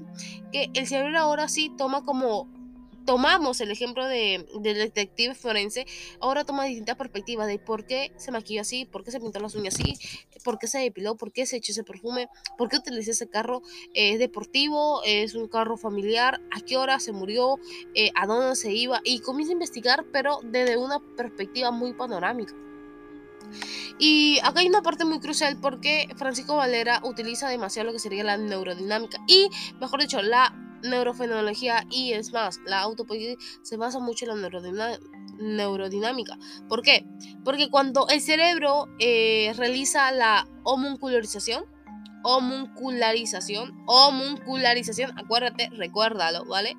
que 0.51 0.69
el 0.73 0.87
cerebro 0.87 1.19
ahora 1.19 1.47
sí 1.47 1.71
toma 1.77 2.03
como 2.03 2.60
tomamos 3.05 3.61
el 3.61 3.71
ejemplo 3.71 4.07
de, 4.07 4.45
del 4.59 4.77
detective 4.77 5.35
forense, 5.35 5.85
ahora 6.19 6.43
toma 6.43 6.65
distintas 6.65 6.95
perspectivas 6.95 7.47
de 7.47 7.59
por 7.59 7.85
qué 7.85 8.11
se 8.17 8.31
maquilló 8.31 8.61
así, 8.61 8.85
por 8.85 9.03
qué 9.03 9.11
se 9.11 9.19
pintó 9.19 9.39
las 9.39 9.55
uñas 9.55 9.75
así, 9.75 9.95
por 10.43 10.57
qué 10.59 10.67
se 10.67 10.79
depiló, 10.79 11.15
por 11.15 11.31
qué 11.31 11.45
se 11.45 11.57
echó 11.57 11.71
ese 11.71 11.83
perfume, 11.83 12.27
por 12.57 12.69
qué 12.69 12.77
utilizó 12.77 13.11
ese 13.11 13.29
carro, 13.29 13.61
es 13.93 14.19
deportivo, 14.19 15.01
es 15.05 15.35
un 15.35 15.47
carro 15.47 15.77
familiar, 15.77 16.41
a 16.51 16.61
qué 16.61 16.77
hora 16.77 16.99
se 16.99 17.11
murió, 17.11 17.57
eh, 17.95 18.11
a 18.15 18.25
dónde 18.25 18.55
se 18.55 18.71
iba, 18.71 19.01
y 19.03 19.19
comienza 19.19 19.51
a 19.51 19.53
investigar, 19.53 20.05
pero 20.11 20.39
desde 20.43 20.77
una 20.77 20.99
perspectiva 21.15 21.71
muy 21.71 21.93
panorámica. 21.93 22.53
Y 23.99 24.39
acá 24.43 24.61
hay 24.61 24.67
una 24.67 24.81
parte 24.81 25.05
muy 25.05 25.19
crucial 25.19 25.59
porque 25.61 26.07
Francisco 26.15 26.55
Valera 26.55 27.01
utiliza 27.03 27.49
demasiado 27.49 27.87
lo 27.87 27.93
que 27.93 27.99
sería 27.99 28.23
la 28.23 28.37
neurodinámica 28.37 29.19
y, 29.27 29.49
mejor 29.79 30.01
dicho, 30.01 30.21
la 30.21 30.70
neurofenología 30.83 31.85
y 31.89 32.13
es 32.13 32.31
más, 32.31 32.59
la 32.65 32.81
autopoiesis 32.81 33.37
se 33.61 33.77
basa 33.77 33.99
mucho 33.99 34.25
en 34.25 34.77
la 34.77 34.99
neurodinámica. 35.37 36.37
¿Por 36.67 36.81
qué? 36.81 37.05
Porque 37.43 37.69
cuando 37.69 38.07
el 38.09 38.21
cerebro 38.21 38.87
eh, 38.99 39.53
realiza 39.57 40.11
la 40.11 40.47
homuncularización, 40.63 41.65
homuncularización, 42.23 43.83
homuncularización, 43.87 45.17
acuérdate, 45.17 45.69
recuérdalo, 45.71 46.45
¿vale? 46.45 46.77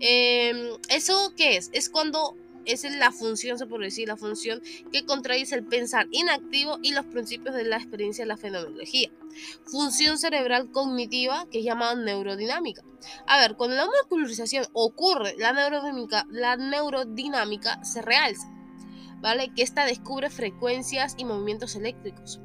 Em, 0.00 0.68
¿Eso 0.90 1.32
qué 1.36 1.56
es? 1.56 1.70
Es 1.72 1.88
cuando 1.88 2.36
es 2.66 2.84
la 2.84 3.12
función, 3.12 3.58
se 3.58 3.66
puede 3.66 3.84
decir, 3.84 4.08
la 4.08 4.16
función 4.16 4.62
que 4.92 5.04
contradice 5.04 5.54
el 5.54 5.64
pensar 5.64 6.06
inactivo 6.10 6.78
y 6.82 6.92
los 6.92 7.06
principios 7.06 7.54
de 7.54 7.64
la 7.64 7.76
experiencia 7.76 8.24
de 8.24 8.28
la 8.28 8.36
fenomenología. 8.36 9.10
Función 9.64 10.18
cerebral 10.18 10.70
cognitiva 10.70 11.46
que 11.50 11.58
es 11.58 11.64
llamada 11.64 11.94
neurodinámica. 11.94 12.82
A 13.26 13.38
ver, 13.38 13.56
cuando 13.56 13.76
la 13.76 13.86
homuncularización 13.86 14.66
ocurre, 14.72 15.34
la 15.38 15.52
neurodinámica, 15.52 16.26
la 16.30 16.56
neurodinámica 16.56 17.84
se 17.84 18.02
realza, 18.02 18.48
¿vale? 19.20 19.52
Que 19.54 19.62
esta 19.62 19.84
descubre 19.84 20.30
frecuencias 20.30 21.14
y 21.18 21.24
movimientos 21.24 21.76
eléctricos. 21.76 22.40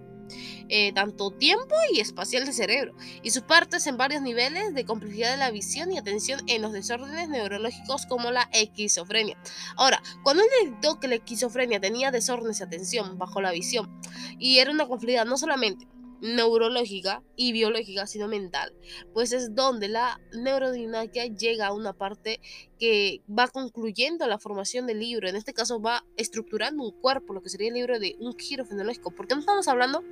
Eh, 0.72 0.94
tanto 0.94 1.32
tiempo 1.32 1.76
y 1.92 2.00
espacial 2.00 2.46
del 2.46 2.54
cerebro, 2.54 2.94
y 3.24 3.32
sus 3.32 3.42
partes 3.42 3.88
en 3.88 3.98
varios 3.98 4.22
niveles 4.22 4.76
de 4.76 4.86
complejidad 4.86 5.32
de 5.32 5.38
la 5.38 5.50
visión 5.50 5.92
y 5.92 5.98
atención 5.98 6.42
en 6.46 6.62
los 6.62 6.74
desórdenes 6.74 7.28
neurológicos 7.28 8.06
como 8.06 8.30
la 8.30 8.48
esquizofrenia. 8.54 9.36
Ahora, 9.78 10.00
cuando 10.24 10.44
él 10.44 10.50
detectó 10.62 11.00
que 11.00 11.08
la 11.08 11.16
esquizofrenia 11.16 11.80
tenía 11.80 12.12
desórdenes 12.12 12.60
de 12.60 12.66
atención 12.66 13.18
bajo 13.18 13.42
la 13.42 13.52
visión, 13.52 14.00
y 14.38 14.60
era 14.60 14.70
una 14.70 14.88
complejidad 14.88 15.26
no 15.26 15.40
solamente 15.40 15.88
neurológica 16.22 17.24
y 17.36 17.52
biológica, 17.52 18.06
sino 18.06 18.28
mental, 18.28 18.72
pues 19.12 19.32
es 19.32 19.56
donde 19.56 19.88
la 19.88 20.22
neurodinámica 20.34 21.26
llega 21.26 21.68
a 21.68 21.74
una 21.74 21.94
parte 21.94 22.42
que 22.78 23.22
va 23.28 23.48
concluyendo 23.48 24.28
la 24.28 24.38
formación 24.38 24.86
del 24.86 25.00
libro, 25.00 25.28
en 25.28 25.36
este 25.36 25.54
caso 25.54 25.82
va 25.82 26.06
estructurando 26.16 26.84
un 26.84 26.92
cuerpo, 26.92 27.34
lo 27.34 27.42
que 27.42 27.50
sería 27.50 27.70
el 27.70 27.74
libro 27.74 28.00
de 28.00 28.16
un 28.20 28.38
giro 28.38 28.66
fenológico, 28.66 29.10
porque 29.10 29.34
no 29.34 29.40
estamos 29.40 29.68
hablando 29.68 30.04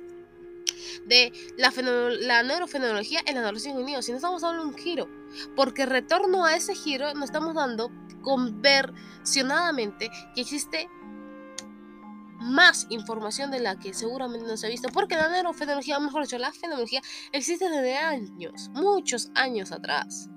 de 1.06 1.32
la, 1.56 1.72
la 2.20 2.42
neurofenología 2.42 3.20
en 3.26 3.34
la 3.36 3.42
adolescencia 3.42 3.74
cognitiva, 3.74 4.02
si 4.02 4.12
no 4.12 4.16
estamos 4.16 4.42
de 4.42 4.48
un 4.48 4.74
giro, 4.74 5.08
porque 5.56 5.86
retorno 5.86 6.44
a 6.44 6.56
ese 6.56 6.74
giro 6.74 7.12
nos 7.14 7.24
estamos 7.24 7.54
dando 7.54 7.90
conversionadamente 8.22 10.10
que 10.34 10.40
existe 10.40 10.88
más 12.40 12.86
información 12.90 13.50
de 13.50 13.60
la 13.60 13.78
que 13.78 13.92
seguramente 13.94 14.46
no 14.46 14.56
se 14.56 14.66
ha 14.66 14.70
visto, 14.70 14.88
porque 14.90 15.16
la 15.16 15.28
neurofenología, 15.28 15.98
mejor 15.98 16.22
dicho, 16.22 16.38
la 16.38 16.52
fenología 16.52 17.00
existe 17.32 17.68
desde 17.68 17.96
años, 17.96 18.70
muchos 18.74 19.30
años 19.34 19.72
atrás. 19.72 20.28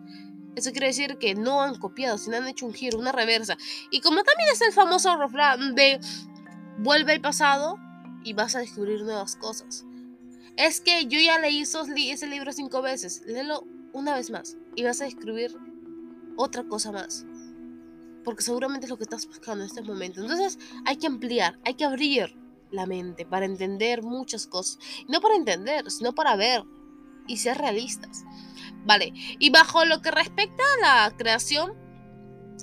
Eso 0.55 0.71
quiere 0.71 0.87
decir 0.87 1.17
que 1.17 1.35
no 1.35 1.61
han 1.61 1.79
copiado, 1.79 2.17
sino 2.17 2.37
han 2.37 2.47
hecho 2.47 2.65
un 2.65 2.73
giro, 2.73 2.99
una 2.99 3.11
reversa. 3.11 3.55
Y 3.89 4.01
como 4.01 4.21
también 4.23 4.49
es 4.51 4.61
el 4.61 4.73
famoso 4.73 5.15
refrán 5.15 5.75
de 5.75 5.99
vuelve 6.79 7.13
al 7.13 7.21
pasado 7.21 7.77
y 8.23 8.33
vas 8.33 8.55
a 8.55 8.59
descubrir 8.59 9.03
nuevas 9.03 9.35
cosas. 9.35 9.85
Es 10.57 10.81
que 10.81 11.05
yo 11.05 11.19
ya 11.19 11.39
leí 11.39 11.61
ese 11.61 12.27
libro 12.27 12.51
cinco 12.51 12.81
veces. 12.81 13.21
Léelo 13.25 13.65
una 13.93 14.15
vez 14.15 14.29
más 14.29 14.57
y 14.75 14.83
vas 14.83 15.01
a 15.01 15.05
descubrir 15.05 15.55
otra 16.37 16.63
cosa 16.63 16.91
más. 16.91 17.25
Porque 18.23 18.43
seguramente 18.43 18.85
es 18.85 18.89
lo 18.89 18.97
que 18.97 19.03
estás 19.03 19.25
buscando 19.27 19.63
en 19.63 19.69
este 19.69 19.81
momento. 19.81 20.21
Entonces 20.21 20.59
hay 20.85 20.97
que 20.97 21.07
ampliar, 21.07 21.59
hay 21.65 21.73
que 21.73 21.85
abrir 21.85 22.35
la 22.71 22.85
mente 22.85 23.25
para 23.25 23.45
entender 23.45 24.03
muchas 24.03 24.47
cosas. 24.47 24.79
no 25.07 25.21
para 25.21 25.35
entender, 25.35 25.89
sino 25.91 26.13
para 26.13 26.35
ver 26.35 26.63
y 27.27 27.37
ser 27.37 27.57
realistas. 27.57 28.23
Vale, 28.85 29.13
y 29.39 29.49
bajo 29.49 29.85
lo 29.85 30.01
que 30.01 30.11
respecta 30.11 30.63
a 30.63 31.09
la 31.09 31.17
creación 31.17 31.73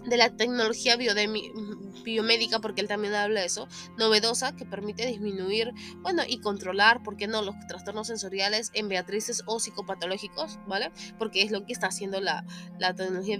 de 0.07 0.17
la 0.17 0.37
tecnología 0.37 0.97
biomédica, 0.97 2.59
porque 2.61 2.81
él 2.81 2.89
también 2.89 3.15
habla 3.15 3.41
de 3.41 3.47
eso, 3.47 3.69
novedosa, 3.97 4.55
que 4.57 4.65
permite 4.65 5.07
disminuir, 5.07 5.73
bueno, 5.99 6.23
y 6.27 6.41
controlar, 6.41 7.03
¿por 7.03 7.17
qué 7.17 7.27
no?, 7.27 7.43
los 7.43 7.55
trastornos 7.67 8.07
sensoriales 8.07 8.71
en 8.75 8.89
beatrices 8.89 9.43
o 9.47 9.61
psicopatológicos, 9.61 10.59
¿vale? 10.67 10.91
Porque 11.19 11.43
es 11.43 11.51
lo 11.51 11.65
que 11.65 11.73
está 11.73 11.89
haciendo 11.89 12.21
la, 12.21 12.45
tecnología 12.97 13.39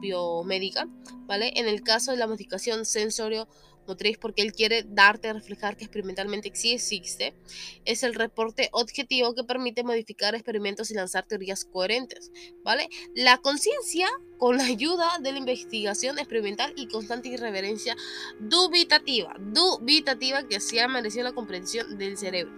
biomédica, 0.00 0.88
¿vale? 1.26 1.52
En 1.56 1.68
el 1.68 1.82
caso 1.82 2.10
de 2.10 2.16
la 2.16 2.26
modificación 2.26 2.84
sensorio 2.84 3.48
motriz 3.88 4.18
porque 4.18 4.42
él 4.42 4.52
quiere 4.52 4.84
darte 4.86 5.28
a 5.28 5.32
reflejar 5.32 5.76
que 5.76 5.84
experimentalmente 5.84 6.50
sí 6.54 6.72
existe, 6.72 7.34
es 7.84 8.02
el 8.02 8.14
reporte 8.14 8.68
objetivo 8.72 9.34
que 9.34 9.44
permite 9.44 9.82
modificar 9.82 10.34
experimentos 10.34 10.90
y 10.90 10.94
lanzar 10.94 11.26
teorías 11.26 11.64
coherentes, 11.64 12.30
¿vale? 12.62 12.88
La 13.14 13.38
conciencia 13.38 14.06
con 14.36 14.58
la 14.58 14.64
ayuda 14.64 15.18
de 15.20 15.32
la 15.32 15.38
investigación 15.38 16.18
experimental 16.18 16.72
y 16.76 16.86
constante 16.86 17.28
irreverencia 17.28 17.96
dubitativa, 18.38 19.34
dubitativa 19.38 20.46
que 20.46 20.60
se 20.60 20.80
ha 20.80 20.88
merecido 20.88 21.24
la 21.24 21.32
comprensión 21.32 21.98
del 21.98 22.16
cerebro. 22.16 22.52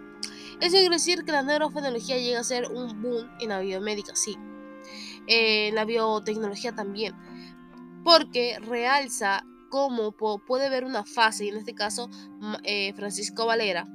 Eso 0.60 0.72
quiere 0.72 0.90
decir 0.90 1.24
que 1.24 1.32
la 1.32 1.42
neurofenología 1.42 2.18
llega 2.18 2.40
a 2.40 2.44
ser 2.44 2.66
un 2.70 3.00
boom 3.00 3.30
en 3.40 3.48
la 3.48 3.60
biomédica, 3.60 4.14
sí. 4.14 4.36
en 5.26 5.74
la 5.74 5.86
biotecnología 5.86 6.74
también, 6.74 7.14
porque 8.04 8.58
realza 8.60 9.46
cómo 9.70 10.12
puede 10.12 10.68
ver 10.68 10.85
una 10.85 11.04
fase, 11.04 11.46
y 11.46 11.48
en 11.48 11.56
este 11.56 11.74
caso 11.74 12.11
eh, 12.64 12.92
Francisco 12.94 13.46
Valera 13.46 13.88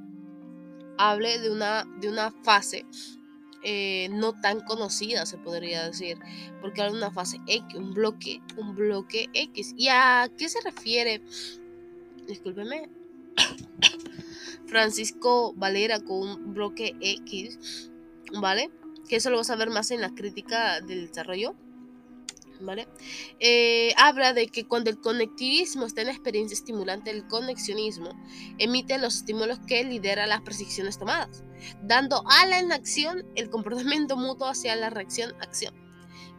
hable 0.98 1.38
de 1.38 1.50
una, 1.50 1.84
de 2.00 2.08
una 2.08 2.32
fase 2.42 2.84
eh, 3.62 4.08
no 4.12 4.32
tan 4.40 4.60
conocida, 4.60 5.26
se 5.26 5.38
podría 5.38 5.86
decir, 5.86 6.18
porque 6.60 6.82
habla 6.82 6.92
de 6.92 6.98
una 6.98 7.10
fase 7.10 7.40
X, 7.46 7.74
un 7.74 7.94
bloque, 7.94 8.40
un 8.56 8.74
bloque 8.74 9.28
X. 9.32 9.74
¿Y 9.76 9.88
a 9.88 10.30
qué 10.38 10.48
se 10.48 10.60
refiere? 10.60 11.20
Discúlpeme. 12.28 12.88
Francisco 14.66 15.52
Valera 15.56 15.98
con 16.00 16.28
un 16.28 16.54
bloque 16.54 16.94
X, 17.00 17.90
¿vale? 18.40 18.70
Que 19.08 19.16
eso 19.16 19.30
lo 19.30 19.38
vas 19.38 19.50
a 19.50 19.56
ver 19.56 19.70
más 19.70 19.90
en 19.90 20.00
la 20.00 20.14
crítica 20.14 20.80
del 20.80 21.08
desarrollo. 21.08 21.56
¿Vale? 22.60 22.88
Eh, 23.40 23.92
habla 23.96 24.32
de 24.32 24.48
que 24.48 24.66
cuando 24.66 24.90
el 24.90 25.00
conectivismo 25.00 25.86
está 25.86 26.02
en 26.02 26.08
experiencia 26.08 26.54
estimulante 26.54 27.12
del 27.12 27.26
conexionismo, 27.26 28.10
emite 28.58 28.98
los 28.98 29.16
estímulos 29.16 29.58
que 29.66 29.84
lidera 29.84 30.26
las 30.26 30.42
presiones 30.42 30.98
tomadas, 30.98 31.44
dando 31.82 32.22
a 32.28 32.46
la 32.46 32.60
inacción 32.60 33.24
el 33.34 33.50
comportamiento 33.50 34.16
mutuo 34.16 34.48
hacia 34.48 34.76
la 34.76 34.90
reacción-acción, 34.90 35.74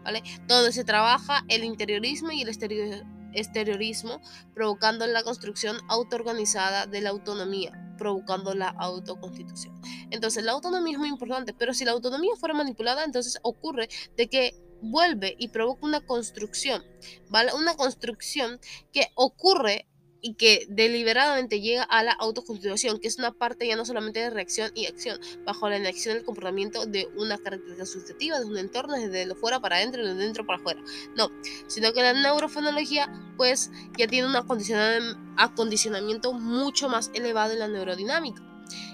¿vale? 0.03 0.23
Donde 0.47 0.71
se 0.71 0.83
trabaja 0.83 1.43
el 1.47 1.63
interiorismo 1.63 2.31
y 2.31 2.41
el 2.41 2.49
exteriorismo, 2.49 4.21
provocando 4.53 5.05
la 5.07 5.23
construcción 5.23 5.77
autoorganizada 5.89 6.85
de 6.87 7.01
la 7.01 7.09
autonomía, 7.09 7.87
provocando 7.97 8.53
la 8.53 8.69
autoconstitución. 8.69 9.79
Entonces, 10.11 10.43
la 10.43 10.53
autonomía 10.53 10.93
es 10.93 10.99
muy 10.99 11.09
importante, 11.09 11.53
pero 11.53 11.73
si 11.73 11.83
la 11.83 11.91
autonomía 11.91 12.35
fuera 12.39 12.55
manipulada, 12.55 13.03
entonces 13.03 13.39
ocurre 13.41 13.89
de 14.15 14.27
que 14.27 14.55
vuelve 14.81 15.35
y 15.37 15.49
provoca 15.49 15.85
una 15.85 16.01
construcción, 16.01 16.83
¿vale? 17.29 17.53
Una 17.53 17.75
construcción 17.75 18.59
que 18.91 19.07
ocurre 19.15 19.87
y 20.21 20.33
que 20.33 20.65
deliberadamente 20.69 21.61
llega 21.61 21.83
a 21.83 22.03
la 22.03 22.11
autoconstitución, 22.11 22.99
que 22.99 23.07
es 23.07 23.17
una 23.17 23.31
parte 23.31 23.67
ya 23.67 23.75
no 23.75 23.85
solamente 23.85 24.19
de 24.19 24.29
reacción 24.29 24.71
y 24.75 24.87
acción, 24.87 25.19
bajo 25.45 25.69
la 25.69 25.77
inacción 25.77 26.15
del 26.15 26.25
comportamiento 26.25 26.85
de 26.85 27.07
una 27.15 27.37
característica 27.37 27.85
subjetiva, 27.85 28.39
de 28.39 28.45
un 28.45 28.57
entorno 28.57 28.95
desde 28.95 29.25
lo 29.25 29.35
fuera 29.35 29.59
para 29.59 29.77
adentro 29.77 30.03
y 30.03 30.07
de 30.07 30.15
dentro 30.15 30.45
para 30.45 30.59
afuera. 30.59 30.81
No, 31.15 31.29
sino 31.67 31.93
que 31.93 32.01
la 32.01 32.13
neurofonología 32.13 33.09
pues 33.37 33.71
ya 33.97 34.07
tiene 34.07 34.27
un 34.27 34.35
acondicionamiento 34.35 36.33
mucho 36.33 36.89
más 36.89 37.11
elevado 37.13 37.53
en 37.53 37.59
la 37.59 37.67
neurodinámica 37.67 38.43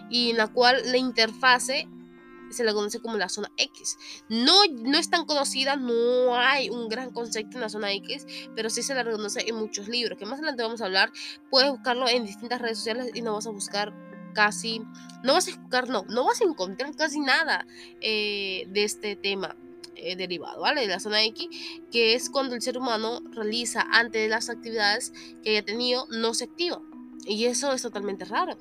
y 0.09 0.31
en 0.31 0.37
la 0.37 0.47
cual 0.47 0.81
la 0.85 0.97
interfase 0.97 1.87
se 2.53 2.63
la 2.63 2.73
conoce 2.73 2.99
como 2.99 3.17
la 3.17 3.29
zona 3.29 3.51
X. 3.57 3.97
No, 4.29 4.53
no 4.71 4.97
es 4.97 5.09
tan 5.09 5.25
conocida, 5.25 5.75
no 5.75 6.35
hay 6.35 6.69
un 6.69 6.87
gran 6.87 7.11
concepto 7.11 7.57
en 7.57 7.61
la 7.61 7.69
zona 7.69 7.91
X, 7.93 8.25
pero 8.55 8.69
sí 8.69 8.83
se 8.83 8.95
la 8.95 9.03
reconoce 9.03 9.47
en 9.47 9.55
muchos 9.55 9.87
libros, 9.87 10.17
que 10.17 10.25
más 10.25 10.39
adelante 10.39 10.63
vamos 10.63 10.81
a 10.81 10.85
hablar. 10.85 11.11
Puedes 11.49 11.71
buscarlo 11.71 12.07
en 12.07 12.25
distintas 12.25 12.61
redes 12.61 12.77
sociales 12.77 13.11
y 13.13 13.21
no 13.21 13.33
vas 13.33 13.47
a 13.47 13.51
buscar 13.51 13.93
casi, 14.33 14.81
no 15.23 15.33
vas 15.33 15.47
a 15.47 15.55
buscar, 15.59 15.89
no, 15.89 16.05
no 16.09 16.25
vas 16.25 16.41
a 16.41 16.45
encontrar 16.45 16.95
casi 16.95 17.19
nada 17.19 17.65
eh, 18.01 18.65
de 18.69 18.83
este 18.83 19.15
tema. 19.15 19.55
Eh, 19.95 20.15
derivado, 20.15 20.59
¿vale? 20.59 20.81
De 20.81 20.87
la 20.87 20.99
zona 20.99 21.23
X, 21.23 21.47
que 21.91 22.15
es 22.15 22.29
cuando 22.29 22.55
el 22.55 22.61
ser 22.61 22.77
humano 22.77 23.21
realiza 23.31 23.85
antes 23.91 24.23
de 24.23 24.27
las 24.27 24.49
actividades 24.49 25.13
que 25.43 25.51
haya 25.51 25.63
tenido, 25.63 26.07
no 26.09 26.33
se 26.33 26.45
activa. 26.45 26.81
Y 27.25 27.45
eso 27.45 27.71
es 27.71 27.81
totalmente 27.81 28.25
raro. 28.25 28.57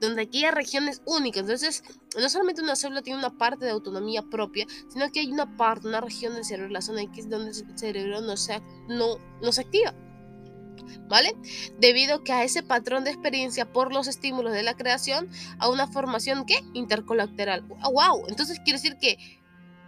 Donde 0.00 0.22
aquí 0.22 0.44
hay 0.44 0.50
regiones 0.50 1.02
únicas. 1.06 1.42
Entonces, 1.42 1.82
no 2.18 2.28
solamente 2.28 2.62
una 2.62 2.76
célula 2.76 3.02
tiene 3.02 3.18
una 3.18 3.36
parte 3.36 3.64
de 3.64 3.70
autonomía 3.70 4.22
propia, 4.22 4.66
sino 4.88 5.10
que 5.10 5.20
hay 5.20 5.30
una 5.30 5.56
parte, 5.56 5.88
una 5.88 6.00
región 6.00 6.34
del 6.34 6.44
cerebro, 6.44 6.70
la 6.70 6.82
zona 6.82 7.02
X, 7.02 7.28
donde 7.28 7.50
el 7.50 7.78
cerebro 7.78 8.20
no 8.20 8.36
se, 8.36 8.60
no, 8.88 9.18
no 9.42 9.52
se 9.52 9.60
activa. 9.60 9.94
¿vale? 11.08 11.34
Debido 11.78 12.22
que 12.22 12.32
a 12.32 12.44
ese 12.44 12.62
patrón 12.62 13.04
de 13.04 13.10
experiencia 13.10 13.72
por 13.72 13.92
los 13.92 14.08
estímulos 14.08 14.52
de 14.52 14.62
la 14.62 14.74
creación 14.74 15.28
a 15.58 15.68
una 15.68 15.86
formación 15.86 16.44
¿qué? 16.46 16.60
intercolateral. 16.74 17.62
wow, 17.62 18.26
entonces 18.28 18.58
quiere 18.60 18.78
decir 18.78 18.96
que 18.98 19.18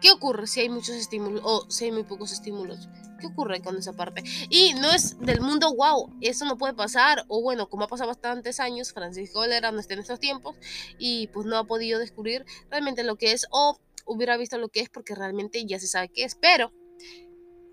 ¿qué 0.00 0.10
ocurre 0.10 0.46
si 0.46 0.60
hay 0.60 0.68
muchos 0.68 0.96
estímulos 0.96 1.42
o 1.44 1.70
si 1.70 1.86
hay 1.86 1.92
muy 1.92 2.04
pocos 2.04 2.32
estímulos? 2.32 2.88
¿Qué 3.20 3.26
ocurre 3.26 3.60
con 3.60 3.76
esa 3.76 3.94
parte? 3.94 4.22
Y 4.48 4.74
no 4.74 4.92
es 4.92 5.18
del 5.18 5.40
mundo, 5.40 5.74
wow, 5.74 6.14
eso 6.20 6.44
no 6.44 6.56
puede 6.56 6.74
pasar. 6.74 7.24
O 7.28 7.42
bueno, 7.42 7.68
como 7.68 7.84
ha 7.84 7.88
pasado 7.88 8.08
bastantes 8.08 8.60
años, 8.60 8.92
Francisco 8.92 9.40
Valera 9.40 9.72
no 9.72 9.80
está 9.80 9.94
en 9.94 10.00
estos 10.00 10.20
tiempos 10.20 10.56
y 10.98 11.26
pues 11.28 11.46
no 11.46 11.56
ha 11.56 11.64
podido 11.64 11.98
descubrir 11.98 12.44
realmente 12.70 13.02
lo 13.02 13.16
que 13.16 13.32
es 13.32 13.46
o 13.50 13.78
hubiera 14.06 14.36
visto 14.36 14.56
lo 14.58 14.68
que 14.68 14.80
es 14.80 14.88
porque 14.88 15.14
realmente 15.14 15.64
ya 15.66 15.80
se 15.80 15.88
sabe 15.88 16.10
qué 16.10 16.24
es. 16.24 16.36
Pero 16.36 16.72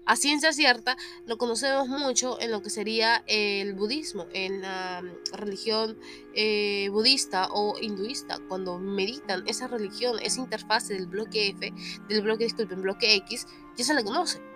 a 0.05 0.15
ciencia 0.15 0.53
cierta 0.53 0.97
lo 1.25 1.37
conocemos 1.37 1.87
mucho 1.87 2.39
en 2.39 2.51
lo 2.51 2.61
que 2.61 2.69
sería 2.69 3.23
el 3.27 3.73
budismo, 3.73 4.27
en 4.33 4.61
la 4.61 5.03
religión 5.33 5.97
eh, 6.33 6.89
budista 6.91 7.47
o 7.51 7.75
hinduista, 7.79 8.39
cuando 8.47 8.79
meditan 8.79 9.47
esa 9.47 9.67
religión, 9.67 10.17
esa 10.21 10.41
interfase 10.41 10.93
del 10.93 11.07
bloque 11.07 11.49
F, 11.49 11.73
del 12.07 12.21
bloque, 12.21 12.43
disculpen, 12.45 12.81
bloque 12.81 13.15
X, 13.15 13.47
ya 13.77 13.83
se 13.83 13.93
le 13.93 14.03
conoce. 14.03 14.54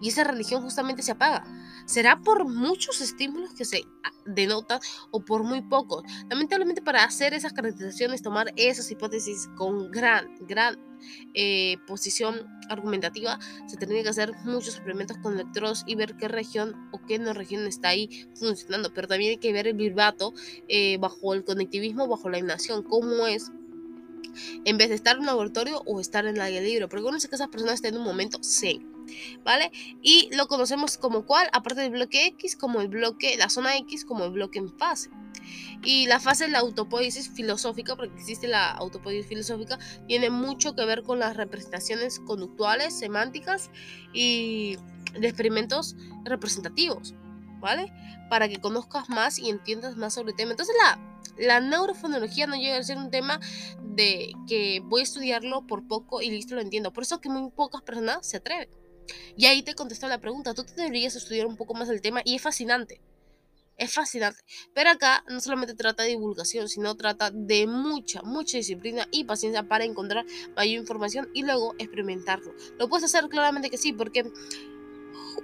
Y 0.00 0.08
esa 0.08 0.24
religión 0.24 0.62
justamente 0.62 1.02
se 1.02 1.12
apaga. 1.12 1.44
¿Será 1.86 2.20
por 2.20 2.46
muchos 2.46 3.00
estímulos 3.00 3.54
que 3.54 3.64
se 3.64 3.82
denotan 4.26 4.80
o 5.10 5.24
por 5.24 5.42
muy 5.42 5.62
pocos? 5.62 6.02
Lamentablemente 6.28 6.82
para 6.82 7.04
hacer 7.04 7.34
esas 7.34 7.52
caracterizaciones, 7.52 8.22
tomar 8.22 8.52
esas 8.56 8.90
hipótesis 8.90 9.48
con 9.56 9.90
gran, 9.90 10.28
gran 10.46 10.78
eh, 11.34 11.78
posición 11.86 12.46
argumentativa, 12.68 13.38
se 13.66 13.76
tendría 13.76 14.02
que 14.02 14.10
hacer 14.10 14.32
muchos 14.44 14.74
experimentos 14.74 15.16
con 15.18 15.34
electrodos 15.34 15.84
y 15.86 15.94
ver 15.94 16.16
qué 16.16 16.28
región 16.28 16.90
o 16.92 17.00
qué 17.06 17.18
no 17.18 17.32
región 17.32 17.66
está 17.66 17.88
ahí 17.88 18.28
funcionando. 18.34 18.92
Pero 18.92 19.08
también 19.08 19.30
hay 19.30 19.38
que 19.38 19.52
ver 19.52 19.66
el 19.66 19.74
virbato 19.74 20.34
eh, 20.68 20.98
bajo 20.98 21.32
el 21.34 21.44
conectivismo, 21.44 22.06
bajo 22.06 22.28
la 22.28 22.38
inacción, 22.38 22.82
cómo 22.82 23.26
es 23.26 23.50
en 24.64 24.76
vez 24.76 24.90
de 24.90 24.94
estar 24.94 25.16
en 25.16 25.20
un 25.20 25.26
laboratorio 25.26 25.82
o 25.86 26.00
estar 26.00 26.26
en 26.26 26.36
el 26.36 26.42
aire 26.42 26.60
libre. 26.60 26.88
Porque 26.88 27.06
uno 27.06 27.18
que 27.18 27.34
esas 27.34 27.48
personas 27.48 27.76
estén 27.76 27.94
en 27.94 28.00
un 28.00 28.06
momento 28.06 28.38
sí 28.42 28.86
¿vale? 29.44 29.70
Y 30.02 30.28
lo 30.34 30.46
conocemos 30.48 30.98
como 30.98 31.26
cuál, 31.26 31.48
aparte 31.52 31.82
del 31.82 31.90
bloque 31.90 32.26
X, 32.26 32.56
como 32.56 32.80
el 32.80 32.88
bloque, 32.88 33.36
la 33.36 33.48
zona 33.48 33.76
X, 33.78 34.04
como 34.04 34.24
el 34.24 34.30
bloque 34.30 34.58
en 34.58 34.76
fase. 34.78 35.10
Y 35.82 36.06
la 36.06 36.20
fase 36.20 36.44
de 36.44 36.50
la 36.50 36.58
autopoiesis 36.58 37.30
filosófica, 37.30 37.96
porque 37.96 38.14
existe 38.16 38.48
la 38.48 38.70
autopoiesis 38.72 39.28
filosófica, 39.28 39.78
tiene 40.06 40.30
mucho 40.30 40.74
que 40.74 40.84
ver 40.84 41.02
con 41.02 41.18
las 41.18 41.36
representaciones 41.36 42.20
conductuales, 42.20 42.98
semánticas 42.98 43.70
y 44.12 44.76
de 45.18 45.28
experimentos 45.28 45.96
representativos, 46.24 47.14
¿vale? 47.60 47.92
Para 48.28 48.48
que 48.48 48.60
conozcas 48.60 49.08
más 49.08 49.38
y 49.38 49.48
entiendas 49.48 49.96
más 49.96 50.14
sobre 50.14 50.32
el 50.32 50.36
tema. 50.36 50.50
Entonces 50.50 50.76
la, 50.82 50.98
la 51.38 51.60
neurofonología 51.60 52.46
no 52.46 52.56
llega 52.56 52.76
a 52.76 52.82
ser 52.82 52.98
un 52.98 53.10
tema 53.10 53.40
de 53.80 54.32
que 54.46 54.80
voy 54.84 55.00
a 55.00 55.04
estudiarlo 55.04 55.66
por 55.66 55.86
poco 55.86 56.20
y 56.20 56.30
listo, 56.30 56.54
lo 56.54 56.60
entiendo. 56.60 56.92
Por 56.92 57.04
eso 57.04 57.20
que 57.20 57.28
muy 57.28 57.50
pocas 57.50 57.82
personas 57.82 58.26
se 58.26 58.38
atreven. 58.38 58.68
Y 59.36 59.46
ahí 59.46 59.62
te 59.62 59.74
contestó 59.74 60.08
la 60.08 60.20
pregunta, 60.20 60.54
tú 60.54 60.64
te 60.64 60.74
deberías 60.74 61.16
estudiar 61.16 61.46
un 61.46 61.56
poco 61.56 61.74
más 61.74 61.88
el 61.88 62.00
tema 62.00 62.20
y 62.24 62.36
es 62.36 62.42
fascinante. 62.42 63.00
Es 63.76 63.94
fascinante. 63.94 64.40
Pero 64.74 64.90
acá 64.90 65.24
no 65.28 65.40
solamente 65.40 65.74
trata 65.74 66.02
de 66.02 66.10
divulgación, 66.10 66.68
sino 66.68 66.96
trata 66.96 67.30
de 67.30 67.68
mucha, 67.68 68.22
mucha 68.22 68.56
disciplina 68.58 69.06
y 69.12 69.24
paciencia 69.24 69.62
para 69.62 69.84
encontrar 69.84 70.26
mayor 70.56 70.80
información 70.80 71.28
y 71.32 71.44
luego 71.44 71.74
experimentarlo. 71.78 72.52
Lo 72.76 72.88
puedes 72.88 73.04
hacer 73.04 73.28
claramente 73.28 73.70
que 73.70 73.78
sí, 73.78 73.92
porque 73.92 74.24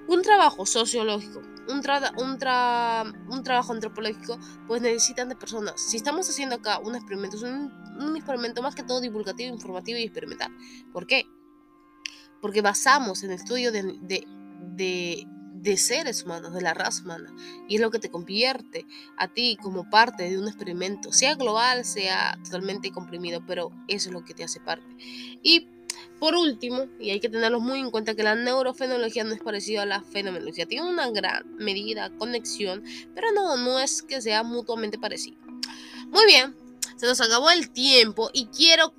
un 0.08 0.22
trabajo 0.22 0.66
sociológico, 0.66 1.40
un, 1.68 1.80
un, 2.18 3.32
un 3.32 3.42
trabajo 3.44 3.72
antropológico, 3.72 4.38
pues 4.66 4.82
necesitan 4.82 5.28
de 5.28 5.36
personas. 5.36 5.80
Si 5.80 5.96
estamos 5.96 6.28
haciendo 6.28 6.56
acá 6.56 6.80
un 6.80 6.96
experimento, 6.96 7.36
es 7.36 7.44
un, 7.44 7.72
un 8.00 8.16
experimento 8.16 8.62
más 8.62 8.74
que 8.74 8.82
todo 8.82 9.00
divulgativo, 9.00 9.54
informativo 9.54 9.98
y 9.98 10.02
experimental. 10.02 10.50
¿Por 10.92 11.06
qué? 11.06 11.24
Porque 12.44 12.60
basamos 12.60 13.22
en 13.22 13.30
el 13.30 13.36
estudio 13.36 13.72
de, 13.72 13.96
de, 14.76 15.76
seres 15.78 16.24
humanos, 16.24 16.52
de 16.52 16.60
la 16.60 16.74
raza 16.74 17.02
humana, 17.02 17.34
y 17.66 17.76
es 17.76 17.80
lo 17.80 17.90
que 17.90 17.98
te 17.98 18.10
convierte 18.10 18.84
a 19.16 19.28
ti 19.28 19.56
como 19.62 19.88
parte 19.88 20.28
de 20.28 20.38
un 20.38 20.46
experimento, 20.46 21.10
sea 21.10 21.36
global, 21.36 21.86
sea 21.86 22.38
totalmente 22.44 22.90
comprimido, 22.90 23.42
pero 23.46 23.70
eso 23.88 24.10
es 24.10 24.12
lo 24.12 24.26
que 24.26 24.34
te 24.34 24.44
hace 24.44 24.60
parte. 24.60 24.84
Y 25.42 25.68
por 26.20 26.34
último, 26.34 26.84
y 27.00 27.12
hay 27.12 27.20
que 27.20 27.30
tenerlo 27.30 27.60
muy 27.60 27.80
en 27.80 27.90
cuenta 27.90 28.14
que 28.14 28.22
la 28.22 28.34
neurofenología 28.34 29.24
no 29.24 29.32
es 29.32 29.40
parecida 29.40 29.84
a 29.84 29.86
la 29.86 30.02
fenomenología, 30.02 30.66
tiene 30.66 30.86
una 30.86 31.08
gran 31.08 31.56
medida, 31.56 32.10
conexión, 32.18 32.84
pero 33.14 33.32
no, 33.32 33.56
no 33.56 33.80
es 33.80 34.02
que 34.02 34.20
sea 34.20 34.42
mutuamente 34.42 34.98
parecido. 34.98 35.38
Muy 36.10 36.26
bien, 36.26 36.54
se 36.96 37.06
nos 37.06 37.22
acabó 37.22 37.48
el 37.48 37.70
tiempo 37.70 38.28
y 38.34 38.48
quiero 38.48 38.92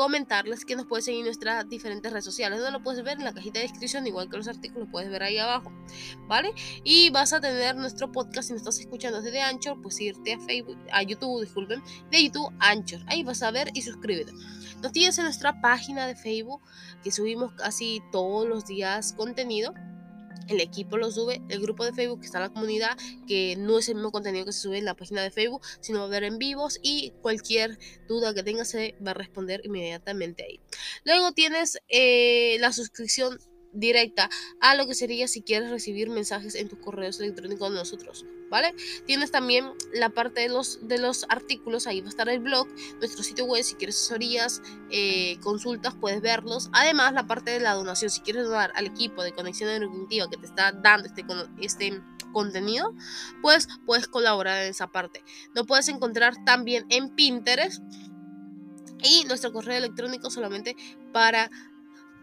comentarles 0.00 0.64
que 0.64 0.76
nos 0.76 0.86
puedes 0.86 1.04
seguir 1.04 1.20
en 1.20 1.26
nuestras 1.26 1.68
diferentes 1.68 2.10
redes 2.10 2.24
sociales, 2.24 2.58
donde 2.58 2.72
lo 2.72 2.82
puedes 2.82 3.04
ver 3.04 3.18
en 3.18 3.24
la 3.24 3.34
cajita 3.34 3.58
de 3.58 3.66
descripción, 3.66 4.06
igual 4.06 4.30
que 4.30 4.38
los 4.38 4.48
artículos, 4.48 4.88
puedes 4.90 5.10
ver 5.10 5.22
ahí 5.22 5.36
abajo, 5.36 5.70
¿vale? 6.26 6.54
Y 6.84 7.10
vas 7.10 7.34
a 7.34 7.40
tener 7.42 7.76
nuestro 7.76 8.10
podcast, 8.10 8.48
si 8.48 8.54
nos 8.54 8.62
estás 8.62 8.80
escuchando 8.80 9.20
desde 9.20 9.42
Anchor, 9.42 9.78
pues 9.82 10.00
irte 10.00 10.32
a 10.32 10.40
Facebook, 10.40 10.78
a 10.90 11.02
YouTube, 11.02 11.42
disculpen, 11.42 11.82
de 12.10 12.24
YouTube 12.24 12.50
Anchor, 12.60 13.00
ahí 13.08 13.22
vas 13.24 13.42
a 13.42 13.50
ver 13.50 13.72
y 13.74 13.82
suscríbete. 13.82 14.32
Nos 14.82 14.92
tienes 14.92 15.18
en 15.18 15.24
nuestra 15.24 15.60
página 15.60 16.06
de 16.06 16.16
Facebook, 16.16 16.62
que 17.04 17.12
subimos 17.12 17.52
casi 17.52 18.02
todos 18.10 18.48
los 18.48 18.64
días 18.64 19.12
contenido, 19.12 19.74
el 20.50 20.60
equipo 20.60 20.96
lo 20.96 21.10
sube, 21.10 21.40
el 21.48 21.60
grupo 21.60 21.84
de 21.84 21.92
Facebook 21.92 22.20
que 22.20 22.26
está 22.26 22.38
en 22.38 22.44
la 22.44 22.52
comunidad, 22.52 22.96
que 23.26 23.56
no 23.56 23.78
es 23.78 23.88
el 23.88 23.94
mismo 23.94 24.12
contenido 24.12 24.44
que 24.44 24.52
se 24.52 24.60
sube 24.60 24.78
en 24.78 24.84
la 24.84 24.94
página 24.94 25.22
de 25.22 25.30
Facebook, 25.30 25.62
sino 25.80 26.00
va 26.00 26.06
a 26.06 26.08
ver 26.08 26.24
en 26.24 26.38
vivos 26.38 26.78
y 26.82 27.12
cualquier 27.22 27.78
duda 28.08 28.34
que 28.34 28.42
tengas 28.42 28.68
se 28.68 28.96
va 29.04 29.12
a 29.12 29.14
responder 29.14 29.60
inmediatamente 29.64 30.44
ahí. 30.44 30.60
Luego 31.04 31.32
tienes 31.32 31.78
eh, 31.88 32.56
la 32.60 32.72
suscripción 32.72 33.38
directa 33.72 34.28
a 34.60 34.74
lo 34.74 34.86
que 34.86 34.94
sería 34.94 35.28
si 35.28 35.42
quieres 35.42 35.70
recibir 35.70 36.10
mensajes 36.10 36.54
en 36.54 36.68
tus 36.68 36.78
correos 36.80 37.20
electrónicos 37.20 37.70
de 37.70 37.76
nosotros, 37.76 38.24
¿vale? 38.50 38.74
Tienes 39.06 39.30
también 39.30 39.72
la 39.94 40.10
parte 40.10 40.42
de 40.42 40.48
los, 40.48 40.86
de 40.86 40.98
los 40.98 41.24
artículos, 41.28 41.86
ahí 41.86 42.00
va 42.00 42.06
a 42.06 42.10
estar 42.10 42.28
el 42.28 42.40
blog, 42.40 42.68
nuestro 42.98 43.22
sitio 43.22 43.46
web, 43.46 43.62
si 43.62 43.76
quieres 43.76 43.96
asesorías, 43.96 44.60
eh, 44.90 45.38
consultas, 45.40 45.94
puedes 45.94 46.20
verlos. 46.20 46.68
Además, 46.72 47.14
la 47.14 47.26
parte 47.26 47.52
de 47.52 47.60
la 47.60 47.74
donación, 47.74 48.10
si 48.10 48.20
quieres 48.20 48.44
donar 48.44 48.72
al 48.74 48.86
equipo 48.86 49.22
de 49.22 49.32
conexión 49.32 49.70
neurocognitiva 49.70 50.28
que 50.28 50.36
te 50.36 50.46
está 50.46 50.72
dando 50.72 51.06
este, 51.06 51.24
este 51.60 52.02
contenido, 52.32 52.94
pues 53.40 53.68
puedes 53.86 54.08
colaborar 54.08 54.62
en 54.64 54.70
esa 54.70 54.88
parte. 54.88 55.24
Lo 55.54 55.64
puedes 55.64 55.88
encontrar 55.88 56.34
también 56.44 56.86
en 56.90 57.10
Pinterest 57.14 57.82
y 59.02 59.24
nuestro 59.24 59.52
correo 59.52 59.78
electrónico 59.78 60.30
solamente 60.30 60.76
para 61.12 61.50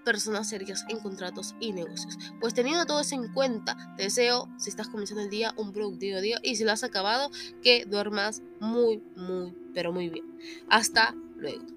personas 0.08 0.48
serias 0.48 0.86
en 0.88 1.00
contratos 1.00 1.54
y 1.60 1.74
negocios. 1.74 2.18
Pues 2.40 2.54
teniendo 2.54 2.86
todo 2.86 3.02
eso 3.02 3.16
en 3.16 3.32
cuenta, 3.34 3.76
te 3.98 4.04
deseo, 4.04 4.48
si 4.58 4.70
estás 4.70 4.88
comenzando 4.88 5.22
el 5.22 5.30
día, 5.30 5.54
un 5.58 5.74
productivo 5.74 6.22
día 6.22 6.40
y 6.42 6.56
si 6.56 6.64
lo 6.64 6.72
has 6.72 6.86
acabado, 6.86 7.30
que 7.62 7.84
duermas 7.86 8.42
muy, 8.62 9.04
muy, 9.18 9.54
pero 9.74 9.92
muy 9.92 10.08
bien. 10.08 10.26
Hasta 10.70 11.14
luego. 11.36 11.77